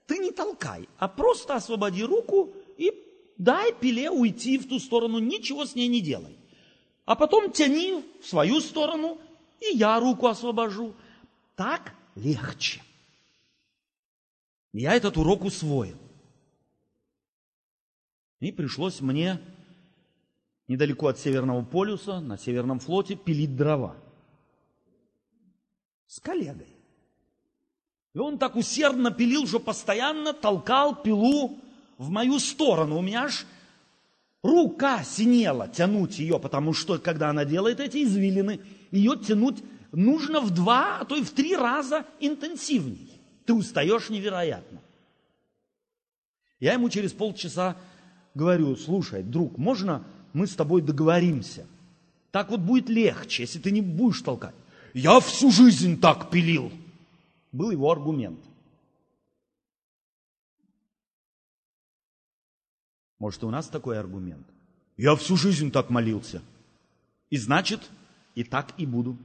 ты 0.05 0.17
не 0.17 0.31
толкай, 0.31 0.87
а 0.97 1.07
просто 1.07 1.55
освободи 1.55 2.03
руку 2.03 2.53
и 2.77 2.91
дай 3.37 3.73
пиле 3.73 4.09
уйти 4.09 4.57
в 4.57 4.67
ту 4.67 4.79
сторону, 4.79 5.19
ничего 5.19 5.65
с 5.65 5.75
ней 5.75 5.87
не 5.87 6.01
делай. 6.01 6.37
А 7.05 7.15
потом 7.15 7.51
тяни 7.51 8.03
в 8.21 8.25
свою 8.25 8.61
сторону, 8.61 9.19
и 9.59 9.75
я 9.77 9.99
руку 9.99 10.27
освобожу. 10.27 10.93
Так 11.55 11.93
легче. 12.15 12.81
Я 14.73 14.93
этот 14.93 15.17
урок 15.17 15.43
усвоил. 15.43 15.97
И 18.39 18.51
пришлось 18.51 19.01
мне 19.01 19.39
недалеко 20.67 21.07
от 21.07 21.19
Северного 21.19 21.63
полюса, 21.63 22.21
на 22.21 22.37
Северном 22.37 22.79
флоте, 22.79 23.15
пилить 23.15 23.55
дрова. 23.55 23.95
С 26.07 26.19
коллегой. 26.19 26.70
И 28.13 28.19
он 28.19 28.37
так 28.37 28.55
усердно 28.55 29.11
пилил, 29.11 29.47
что 29.47 29.59
постоянно 29.59 30.33
толкал 30.33 31.01
пилу 31.01 31.57
в 31.97 32.09
мою 32.09 32.39
сторону. 32.39 32.97
У 32.97 33.01
меня 33.01 33.23
аж 33.23 33.45
рука 34.43 35.03
синела 35.03 35.69
тянуть 35.69 36.19
ее, 36.19 36.39
потому 36.39 36.73
что, 36.73 36.97
когда 36.97 37.29
она 37.29 37.45
делает 37.45 37.79
эти 37.79 38.03
извилины, 38.03 38.59
ее 38.91 39.15
тянуть 39.15 39.63
нужно 39.93 40.41
в 40.41 40.51
два, 40.51 40.99
а 40.99 41.05
то 41.05 41.15
и 41.15 41.23
в 41.23 41.31
три 41.31 41.55
раза 41.55 42.05
интенсивней. 42.19 43.11
Ты 43.45 43.53
устаешь 43.53 44.09
невероятно. 44.09 44.79
Я 46.59 46.73
ему 46.73 46.89
через 46.89 47.13
полчаса 47.13 47.77
говорю, 48.35 48.75
слушай, 48.75 49.23
друг, 49.23 49.57
можно 49.57 50.03
мы 50.33 50.47
с 50.47 50.55
тобой 50.55 50.81
договоримся? 50.81 51.65
Так 52.31 52.49
вот 52.49 52.59
будет 52.59 52.89
легче, 52.89 53.43
если 53.43 53.59
ты 53.59 53.71
не 53.71 53.81
будешь 53.81 54.21
толкать. 54.21 54.55
Я 54.93 55.19
всю 55.21 55.51
жизнь 55.51 55.99
так 55.99 56.29
пилил 56.29 56.71
был 57.51 57.71
его 57.71 57.91
аргумент. 57.91 58.39
Может, 63.19 63.43
у 63.43 63.49
нас 63.49 63.67
такой 63.67 63.99
аргумент? 63.99 64.47
Я 64.97 65.15
всю 65.15 65.35
жизнь 65.37 65.71
так 65.71 65.89
молился. 65.89 66.41
И 67.29 67.37
значит, 67.37 67.89
и 68.35 68.43
так 68.43 68.73
и 68.79 68.85
буду. 68.85 69.17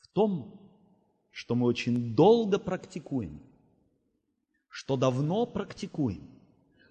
В 0.00 0.08
том, 0.08 0.60
что 1.30 1.54
мы 1.54 1.66
очень 1.66 2.14
долго 2.14 2.58
практикуем, 2.58 3.40
что 4.68 4.96
давно 4.96 5.46
практикуем, 5.46 6.28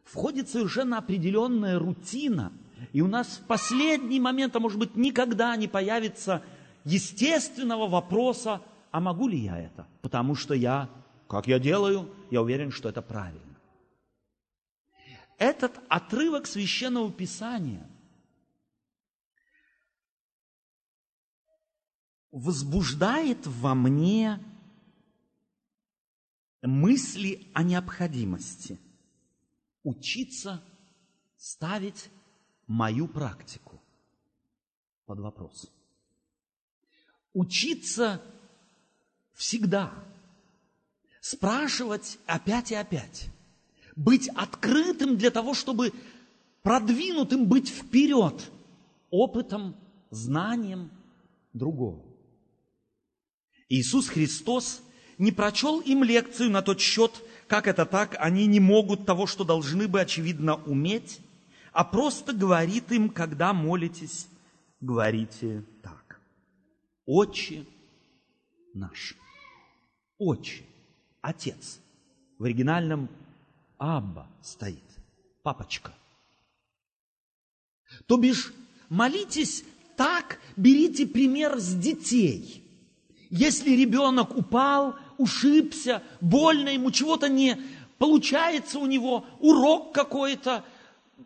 входит 0.04 0.50
совершенно 0.50 0.98
определенная 0.98 1.80
рутина– 1.80 2.52
и 2.92 3.02
у 3.02 3.08
нас 3.08 3.38
в 3.38 3.48
последний 3.48 4.20
момент, 4.20 4.56
а 4.56 4.60
может 4.60 4.80
быть 4.80 4.96
никогда 4.96 5.56
не 5.56 5.68
появится 5.68 6.44
естественного 6.84 7.88
вопроса, 7.88 8.62
а 8.92 9.00
могу 9.00 9.28
ли 9.28 9.38
я 9.38 9.58
это? 9.58 9.88
Потому 10.02 10.36
что 10.36 10.54
я, 10.54 10.90
как 11.28 11.48
я 11.48 11.60
делаю, 11.60 12.14
я 12.30 12.42
уверен, 12.42 12.72
что 12.72 12.90
это 12.90 13.02
правильно. 13.02 13.42
Этот 15.38 15.80
отрывок 15.90 16.46
священного 16.46 17.12
писания 17.12 17.90
возбуждает 22.32 23.46
во 23.46 23.76
мне 23.76 24.40
мысли 26.62 27.48
о 27.54 27.64
необходимости 27.64 28.80
учиться 29.84 30.64
ставить 31.38 32.10
мою 32.68 33.08
практику 33.08 33.82
под 35.06 35.20
вопрос. 35.20 35.70
Учиться 37.34 38.22
всегда, 39.34 39.92
спрашивать 41.22 42.20
опять 42.26 42.72
и 42.72 42.76
опять, 42.76 43.30
быть 43.96 44.28
открытым 44.30 45.18
для 45.18 45.32
того, 45.32 45.54
чтобы 45.54 45.94
продвинутым 46.62 47.46
быть 47.46 47.70
вперед 47.70 48.52
опытом, 49.10 49.76
знанием 50.10 50.90
другого. 51.54 52.04
Иисус 53.70 54.08
Христос 54.08 54.82
не 55.18 55.32
прочел 55.32 55.80
им 55.82 56.04
лекцию 56.04 56.52
на 56.52 56.62
тот 56.62 56.80
счет, 56.80 57.12
как 57.48 57.68
это 57.68 57.86
так, 57.86 58.16
они 58.20 58.46
не 58.46 58.60
могут 58.60 59.06
того, 59.06 59.28
что 59.28 59.44
должны 59.44 59.88
бы, 59.88 60.02
очевидно, 60.02 60.56
уметь, 60.56 61.20
а 61.74 61.84
просто 61.84 62.34
говорит 62.34 62.92
им, 62.92 63.10
когда 63.10 63.52
молитесь, 63.52 64.28
говорите 64.80 65.64
так. 65.82 66.22
Отче 67.06 67.66
наш. 68.74 69.16
Отче. 70.18 70.64
Отец. 71.22 71.80
В 72.38 72.44
оригинальном 72.44 73.10
Абба 73.78 74.28
стоит. 74.42 74.84
Папочка. 75.42 75.92
То 78.06 78.18
бишь, 78.18 78.54
молитесь 78.90 79.64
так, 79.98 80.40
берите 80.56 81.06
пример 81.08 81.60
с 81.60 81.74
детей. 81.74 82.64
Если 83.30 83.72
ребенок 83.72 84.38
упал, 84.38 84.96
ушибся, 85.18 86.04
больно 86.22 86.70
ему, 86.70 86.92
чего-то 86.92 87.30
не 87.30 87.60
получается 87.98 88.80
у 88.80 88.86
него, 88.86 89.26
урок 89.40 89.94
какой-то, 89.94 90.64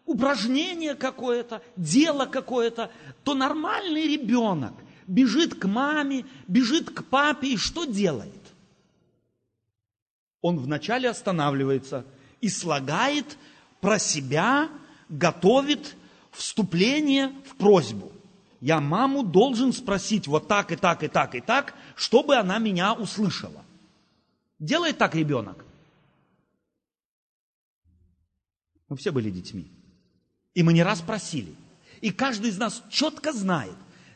упражнение 0.05 0.95
какое-то, 0.95 1.61
дело 1.75 2.25
какое-то, 2.25 2.91
то 3.23 3.33
нормальный 3.33 4.07
ребенок 4.07 4.73
бежит 5.05 5.55
к 5.55 5.65
маме, 5.65 6.25
бежит 6.47 6.89
к 6.89 7.03
папе 7.05 7.53
и 7.53 7.57
что 7.57 7.85
делает? 7.85 8.33
Он 10.41 10.59
вначале 10.59 11.09
останавливается 11.09 12.05
и 12.41 12.49
слагает 12.49 13.37
про 13.81 13.99
себя, 13.99 14.69
готовит 15.09 15.95
вступление 16.31 17.33
в 17.45 17.55
просьбу. 17.55 18.11
Я 18.59 18.79
маму 18.79 19.23
должен 19.23 19.71
спросить 19.71 20.27
вот 20.27 20.47
так 20.47 20.71
и 20.71 20.75
так 20.75 21.03
и 21.03 21.07
так 21.07 21.35
и 21.35 21.41
так, 21.41 21.73
чтобы 21.95 22.35
она 22.35 22.59
меня 22.59 22.93
услышала. 22.93 23.63
Делает 24.59 24.97
так 24.97 25.15
ребенок. 25.15 25.63
Мы 28.89 28.97
все 28.97 29.11
были 29.11 29.29
детьми. 29.29 29.76
И 30.57 30.63
мы 30.63 30.73
не 30.73 30.81
раз 30.81 31.01
просили. 31.01 31.53
И 32.01 32.09
каждый 32.09 32.49
из 32.49 32.57
нас 32.57 32.81
четко 32.89 33.31
знает, 33.31 33.75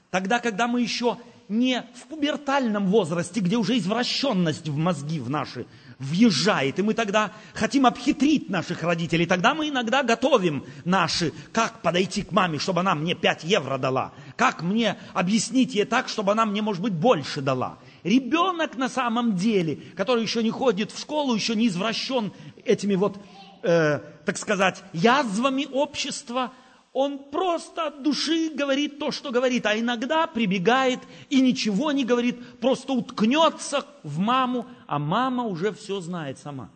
тогда, 0.09 0.39
когда 0.39 0.67
мы 0.67 0.81
еще 0.81 1.19
не 1.49 1.85
в 1.93 2.07
пубертальном 2.07 2.87
возрасте, 2.87 3.41
где 3.41 3.57
уже 3.57 3.77
извращенность 3.77 4.67
в 4.67 4.75
мозги 4.75 5.19
в 5.19 5.29
наши 5.29 5.67
въезжает, 5.99 6.79
и 6.79 6.81
мы 6.81 6.95
тогда 6.95 7.31
хотим 7.53 7.85
обхитрить 7.85 8.49
наших 8.49 8.81
родителей, 8.81 9.27
тогда 9.27 9.53
мы 9.53 9.69
иногда 9.69 10.01
готовим 10.01 10.65
наши, 10.83 11.31
как 11.53 11.83
подойти 11.83 12.23
к 12.23 12.31
маме, 12.31 12.57
чтобы 12.57 12.79
она 12.79 12.95
мне 12.95 13.13
5 13.13 13.43
евро 13.43 13.77
дала, 13.77 14.11
как 14.35 14.63
мне 14.63 14.97
объяснить 15.13 15.75
ей 15.75 15.85
так, 15.85 16.09
чтобы 16.09 16.31
она 16.31 16.47
мне, 16.47 16.63
может 16.63 16.81
быть, 16.81 16.93
больше 16.93 17.41
дала. 17.41 17.77
Ребенок 18.01 18.77
на 18.77 18.89
самом 18.89 19.35
деле, 19.35 19.75
который 19.95 20.23
еще 20.23 20.41
не 20.41 20.49
ходит 20.49 20.91
в 20.91 20.99
школу, 20.99 21.35
еще 21.35 21.55
не 21.55 21.67
извращен 21.67 22.33
этими 22.65 22.95
вот 22.95 23.19
э, 23.63 23.99
так 24.25 24.37
сказать, 24.37 24.83
язвами 24.93 25.67
общества, 25.71 26.53
он 26.93 27.31
просто 27.31 27.87
от 27.87 28.03
души 28.03 28.49
говорит 28.53 28.99
то, 28.99 29.11
что 29.11 29.31
говорит, 29.31 29.65
а 29.65 29.79
иногда 29.79 30.27
прибегает 30.27 30.99
и 31.29 31.39
ничего 31.41 31.91
не 31.91 32.03
говорит, 32.03 32.59
просто 32.59 32.93
уткнется 32.93 33.85
в 34.03 34.19
маму, 34.19 34.67
а 34.87 34.99
мама 34.99 35.43
уже 35.43 35.71
все 35.71 36.01
знает 36.01 36.37
сама. 36.37 36.69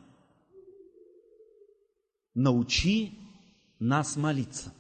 Научи 2.34 3.18
нас 3.80 4.16
молиться. 4.16 4.74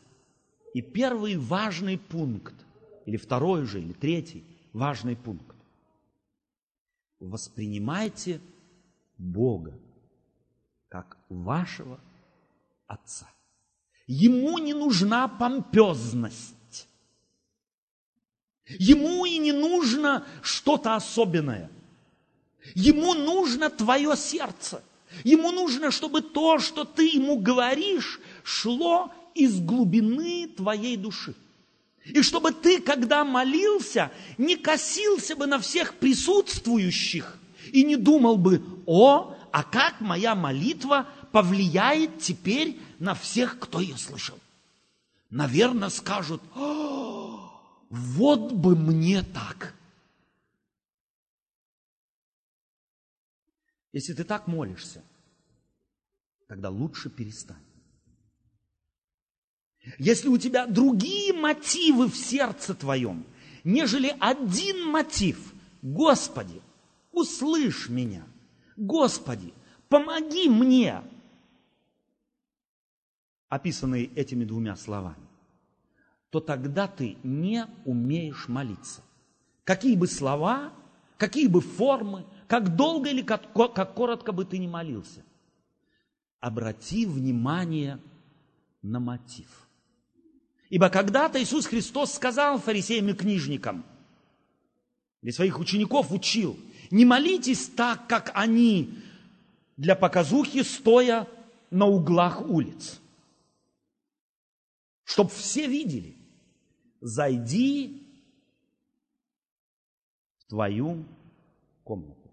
И 0.74 0.82
первый 0.82 1.38
важный 1.38 1.97
пункт, 1.97 2.56
или 3.06 3.18
второй 3.18 3.66
же, 3.66 3.80
или 3.80 3.93
третий 3.93 4.43
важный 4.74 5.16
пункт. 5.16 5.56
Воспринимайте 7.20 8.41
Бога 9.18 9.74
вашего 11.30 11.99
Отца. 12.88 13.28
Ему 14.07 14.59
не 14.59 14.73
нужна 14.73 15.28
помпезность. 15.28 16.88
Ему 18.67 19.26
и 19.26 19.38
не 19.38 19.51
нужно 19.51 20.26
что-то 20.41 20.95
особенное. 20.95 21.71
Ему 22.73 23.13
нужно 23.13 23.69
твое 23.69 24.15
сердце. 24.15 24.84
Ему 25.23 25.51
нужно, 25.51 25.91
чтобы 25.91 26.21
то, 26.21 26.59
что 26.59 26.84
ты 26.84 27.07
ему 27.07 27.39
говоришь, 27.39 28.19
шло 28.43 29.11
из 29.34 29.59
глубины 29.59 30.47
твоей 30.47 30.97
души. 30.97 31.36
И 32.05 32.21
чтобы 32.21 32.51
ты, 32.51 32.82
когда 32.82 33.23
молился, 33.23 34.11
не 34.38 34.55
косился 34.55 35.36
бы 35.36 35.47
на 35.47 35.59
всех 35.59 35.95
присутствующих 35.95 37.38
и 37.71 37.84
не 37.84 37.95
думал 37.95 38.38
бы, 38.38 38.61
о, 38.86 39.34
а 39.56 39.64
как 39.64 40.01
моя 40.01 40.36
молитва 40.36 41.08
повлияет 41.32 42.20
теперь 42.20 42.78
на 42.99 43.16
всех, 43.16 43.58
кто 43.58 43.80
ее 43.80 43.95
слышал. 43.95 44.38
Наверное, 45.30 45.88
скажут, 45.88 46.41
вот 47.89 48.51
бы 48.51 48.76
мне 48.76 49.24
так. 49.24 49.74
Если 53.93 54.12
ты 54.12 54.26
так 54.26 54.47
молишься, 54.47 55.01
тогда 56.49 56.70
лучше 56.70 57.10
перестань. 57.10 57.64
Если 59.97 60.28
у 60.28 60.38
тебя 60.38 60.68
другие 60.68 61.32
мотивы 61.32 62.10
в 62.10 62.18
сердце 62.18 62.76
твоем, 62.76 63.26
нежели 63.64 64.18
один 64.20 64.86
мотив, 64.89 65.53
Господи, 65.82 66.62
услышь 67.14 67.88
меня, 67.88 68.28
Господи, 68.76 69.53
помоги 69.89 70.49
мне, 70.49 71.01
описанные 73.49 74.05
этими 74.05 74.43
двумя 74.45 74.76
словами, 74.76 75.28
то 76.30 76.39
тогда 76.39 76.88
ты 76.88 77.17
не 77.23 77.65
умеешь 77.86 78.47
молиться. 78.47 79.01
Какие 79.63 79.95
бы 79.95 80.07
слова, 80.07 80.73
какие 81.17 81.47
бы 81.47 81.61
формы, 81.61 82.26
как 82.47 82.76
долго 82.76 83.09
или 83.09 83.21
как, 83.21 83.53
как 83.53 83.93
коротко 83.93 84.32
бы 84.32 84.45
ты 84.45 84.57
ни 84.57 84.67
молился, 84.67 85.23
обрати 86.39 87.05
внимание 87.05 87.99
на 88.82 88.99
мотив– 88.99 89.61
Ибо 90.69 90.89
когда-то 90.89 91.41
Иисус 91.41 91.67
Христос 91.67 92.13
сказал 92.13 92.59
фарисеям 92.59 93.09
и 93.09 93.13
книжникам, 93.13 93.86
или 95.21 95.32
своих 95.32 95.59
учеников 95.59 96.11
учил, 96.11 96.57
не 96.91 97.05
молитесь 97.05 97.67
так, 97.67 98.07
как 98.07 98.31
они 98.33 98.97
для 99.77 99.95
показухи, 99.95 100.63
стоя 100.63 101.27
на 101.69 101.86
углах 101.86 102.41
улиц. 102.41 102.99
Чтоб 105.03 105.31
все 105.31 105.67
видели, 105.67 106.17
зайди 107.01 108.03
в 110.38 110.49
твою 110.49 111.05
комнату, 111.83 112.31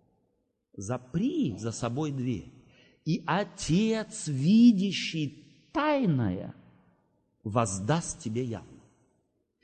запри 0.72 1.56
за 1.58 1.72
собой 1.72 2.12
дверь, 2.12 2.52
и 3.04 3.22
Отец, 3.26 4.28
видящий 4.28 5.44
тайное– 5.72 6.54
воздаст 7.44 8.20
тебе 8.20 8.44
явно. 8.44 8.68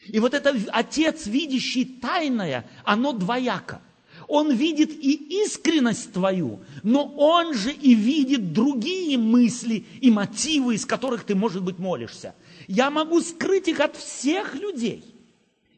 И 0.06 0.20
вот 0.20 0.34
это 0.34 0.56
Отец, 0.72 1.26
видящий 1.26 1.84
тайное, 1.84 2.68
оно 2.84 3.12
двояко. 3.12 3.82
Он 4.28 4.52
видит 4.52 4.90
и 4.90 5.42
искренность 5.42 6.12
твою, 6.12 6.60
но 6.82 7.04
Он 7.16 7.54
же 7.54 7.72
и 7.72 7.94
видит 7.94 8.52
другие 8.52 9.18
мысли 9.18 9.84
и 10.00 10.10
мотивы, 10.10 10.74
из 10.74 10.86
которых 10.86 11.24
ты, 11.24 11.34
может 11.34 11.62
быть, 11.64 11.78
молишься. 11.78 12.34
Я 12.66 12.90
могу 12.90 13.20
скрыть 13.20 13.68
их 13.68 13.80
от 13.80 13.96
всех 13.96 14.54
людей. 14.54 15.02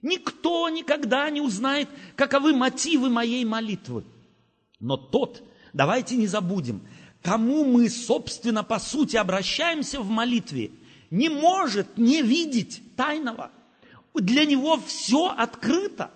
Никто 0.03 0.69
никогда 0.69 1.31
не 1.31 1.41
узнает, 1.41 1.89
каковы 2.17 2.55
мотивы 2.55 3.09
моей 3.09 3.45
молитвы. 3.45 4.05
Но 4.81 4.97
тот, 4.97 5.43
давайте 5.73 6.17
не 6.17 6.27
забудем, 6.27 6.83
кому 7.23 7.65
мы, 7.65 7.89
собственно, 7.89 8.65
по 8.65 8.79
сути 8.79 9.17
обращаемся 9.17 10.01
в 10.01 10.11
молитве– 10.11 10.73
не 11.11 11.29
может 11.29 11.99
не 11.99 12.23
видеть 12.23 12.83
тайного. 12.97 13.51
Для 14.15 14.45
него 14.45 14.81
все 14.85 15.29
открыто. 15.29 16.11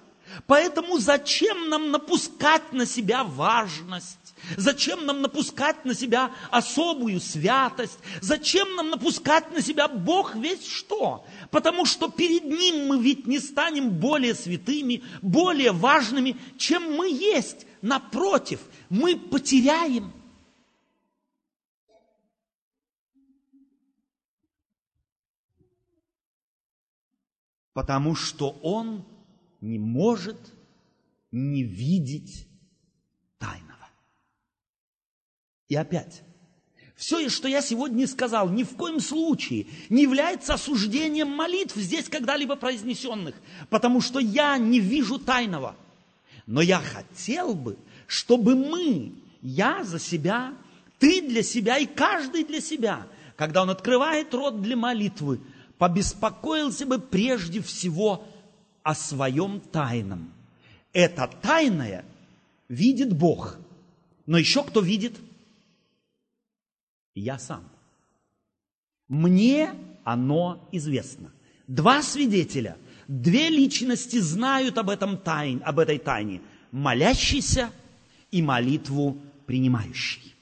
Поэтому 0.47 0.99
зачем 0.99 1.69
нам 1.69 1.91
напускать 1.91 2.73
на 2.73 2.87
себя 2.87 3.25
важность? 3.25 4.19
Зачем 4.57 5.07
нам 5.07 5.23
напускать 5.23 5.85
на 5.85 5.95
себя 5.95 6.31
особую 6.51 7.21
святость? 7.21 7.99
Зачем 8.21 8.75
нам 8.77 8.91
напускать 8.91 9.51
на 9.53 9.63
себя 9.63 9.89
Бог 9.89 10.35
весь 10.35 10.67
что? 10.67 11.25
Потому 11.51 11.87
что 11.87 12.11
перед 12.11 12.45
Ним 12.45 12.89
мы 12.89 13.03
ведь 13.03 13.27
не 13.27 13.39
станем 13.39 13.91
более 13.91 14.35
святыми, 14.35 15.03
более 15.23 15.73
важными, 15.73 16.37
чем 16.59 16.97
мы 16.97 17.11
есть. 17.11 17.67
Напротив, 17.81 18.61
мы 18.89 19.17
потеряем 19.17 20.13
потому 27.75 28.15
что 28.15 28.51
он 28.63 29.05
не 29.65 29.79
может 29.79 30.37
не 31.33 31.63
видеть 31.63 32.47
тайного. 33.39 33.89
И 35.69 35.75
опять, 35.75 36.23
все, 36.95 37.29
что 37.31 37.49
я 37.49 37.63
сегодня 37.63 38.07
сказал, 38.07 38.51
ни 38.51 38.63
в 38.63 38.77
коем 38.77 39.01
случае 39.01 39.67
не 39.89 40.03
является 40.03 40.55
осуждением 40.55 41.29
молитв 41.29 41.77
здесь 41.77 42.09
когда-либо 42.09 42.57
произнесенных, 42.57 43.35
потому 43.71 44.01
что 44.01 44.21
я 44.21 44.59
не 44.59 44.81
вижу 44.81 45.19
тайного. 45.19 45.75
Но 46.47 46.61
я 46.61 46.79
хотел 46.79 47.55
бы, 47.55 47.79
чтобы 48.07 48.55
мы, 48.55 49.13
я 49.41 49.83
за 49.83 49.99
себя, 49.99 50.53
ты 50.99 51.23
для 51.23 51.43
себя 51.43 51.79
и 51.79 51.87
каждый 51.87 52.45
для 52.45 52.61
себя, 52.61 53.07
когда 53.35 53.63
он 53.63 53.71
открывает 53.71 54.35
рот 54.35 54.61
для 54.61 54.77
молитвы, 54.77 55.41
побеспокоился 55.79 56.85
бы 56.85 56.99
прежде 56.99 57.63
всего 57.63 58.25
о 58.85 58.95
своем 58.95 59.59
тайном. 59.61 60.33
Это 60.93 61.29
тайное 61.43 62.05
видит 62.69 63.13
Бог. 63.17 63.59
Но 64.27 64.39
еще 64.39 64.63
кто 64.63 64.81
видит? 64.81 65.19
Я 67.15 67.39
сам. 67.39 67.65
Мне 69.09 69.75
оно 70.05 70.69
известно. 70.71 71.33
Два 71.67 72.03
свидетеля, 72.03 72.77
две 73.09 73.49
личности 73.49 74.19
знают 74.19 74.79
об, 74.79 74.91
этом 74.91 75.19
тайн, 75.19 75.63
об 75.65 75.79
этой 75.79 75.99
тайне. 75.99 76.43
Молящийся 76.71 77.71
и 78.31 78.43
молитву 78.43 79.19
принимающий. 79.47 80.35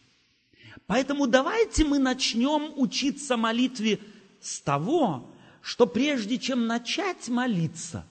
Поэтому 0.87 1.27
давайте 1.27 1.85
мы 1.85 1.99
начнем 1.99 2.73
учиться 2.77 3.37
молитве 3.37 4.01
с 4.41 4.61
того, 4.61 5.31
что 5.61 5.87
прежде 5.87 6.39
чем 6.39 6.67
начать 6.67 7.29
молиться, 7.29 8.05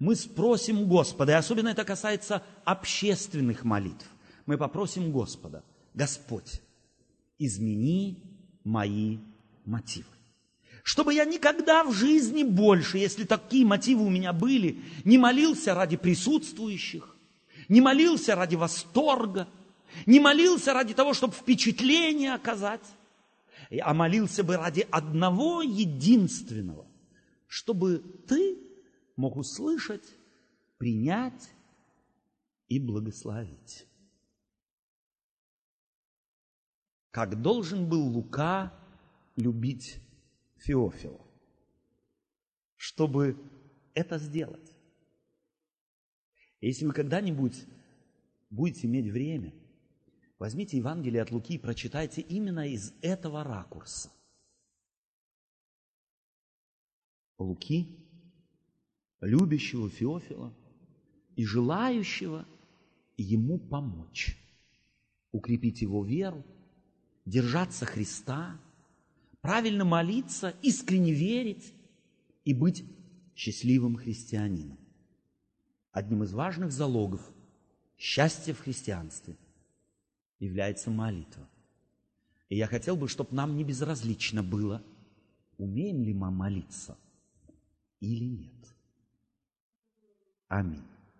мы 0.00 0.16
спросим 0.16 0.88
Господа, 0.88 1.32
и 1.32 1.36
особенно 1.36 1.68
это 1.68 1.84
касается 1.84 2.42
общественных 2.64 3.64
молитв, 3.64 4.06
мы 4.46 4.56
попросим 4.56 5.12
Господа, 5.12 5.62
Господь, 5.94 6.62
измени 7.38 8.16
мои 8.64 9.18
мотивы. 9.66 10.06
Чтобы 10.82 11.12
я 11.12 11.26
никогда 11.26 11.84
в 11.84 11.92
жизни 11.92 12.42
больше, 12.42 12.96
если 12.96 13.24
такие 13.24 13.66
мотивы 13.66 14.06
у 14.06 14.08
меня 14.08 14.32
были, 14.32 14.82
не 15.04 15.18
молился 15.18 15.74
ради 15.74 15.98
присутствующих, 15.98 17.14
не 17.68 17.82
молился 17.82 18.34
ради 18.34 18.56
восторга, 18.56 19.46
не 20.06 20.18
молился 20.18 20.72
ради 20.72 20.94
того, 20.94 21.12
чтобы 21.12 21.34
впечатление 21.34 22.32
оказать, 22.32 22.80
а 23.82 23.92
молился 23.92 24.42
бы 24.42 24.56
ради 24.56 24.86
одного 24.90 25.60
единственного, 25.60 26.86
чтобы 27.46 28.02
ты 28.26 28.56
мог 29.20 29.36
услышать, 29.36 30.16
принять 30.78 31.50
и 32.68 32.78
благословить. 32.78 33.86
Как 37.10 37.40
должен 37.40 37.88
был 37.88 38.08
Лука 38.08 38.72
любить 39.36 40.00
Феофила, 40.56 41.20
чтобы 42.76 43.36
это 43.94 44.18
сделать. 44.18 44.74
Если 46.60 46.84
вы 46.84 46.92
когда-нибудь 46.92 47.66
будете 48.50 48.86
иметь 48.86 49.10
время– 49.10 49.54
Возьмите 50.40 50.78
Евангелие 50.78 51.20
от 51.20 51.30
Луки 51.30 51.56
и 51.56 51.58
прочитайте 51.58 52.22
именно 52.22 52.66
из 52.66 52.94
этого 53.02 53.44
ракурса. 53.44 54.10
Луки, 57.36 57.99
любящего 59.20 59.88
Феофила 59.88 60.54
и 61.36 61.44
желающего 61.44 62.46
ему 63.16 63.58
помочь, 63.58 64.36
укрепить 65.32 65.82
его 65.82 66.04
веру, 66.04 66.44
держаться 67.24 67.84
Христа, 67.84 68.60
правильно 69.40 69.84
молиться, 69.84 70.54
искренне 70.62 71.12
верить 71.12 71.72
и 72.44 72.54
быть 72.54 72.84
счастливым 73.34 73.96
христианином. 73.96 74.78
Одним 75.92 76.22
из 76.22 76.32
важных 76.32 76.72
залогов 76.72 77.20
Счастье 78.00 78.54
в 78.54 78.60
христианстве 78.60 79.36
является 80.38 80.90
молитва. 80.90 81.46
И 82.48 82.56
я 82.56 82.66
хотел 82.66 82.96
бы, 82.96 83.08
чтобы 83.08 83.36
нам 83.36 83.56
не 83.56 83.62
безразлично 83.62 84.42
было, 84.42 84.82
умеем 85.58 86.02
ли 86.02 86.14
мы 86.14 86.30
молиться 86.30 86.96
или 88.00 88.24
нет. 88.24 88.74
Amén. 90.50 90.89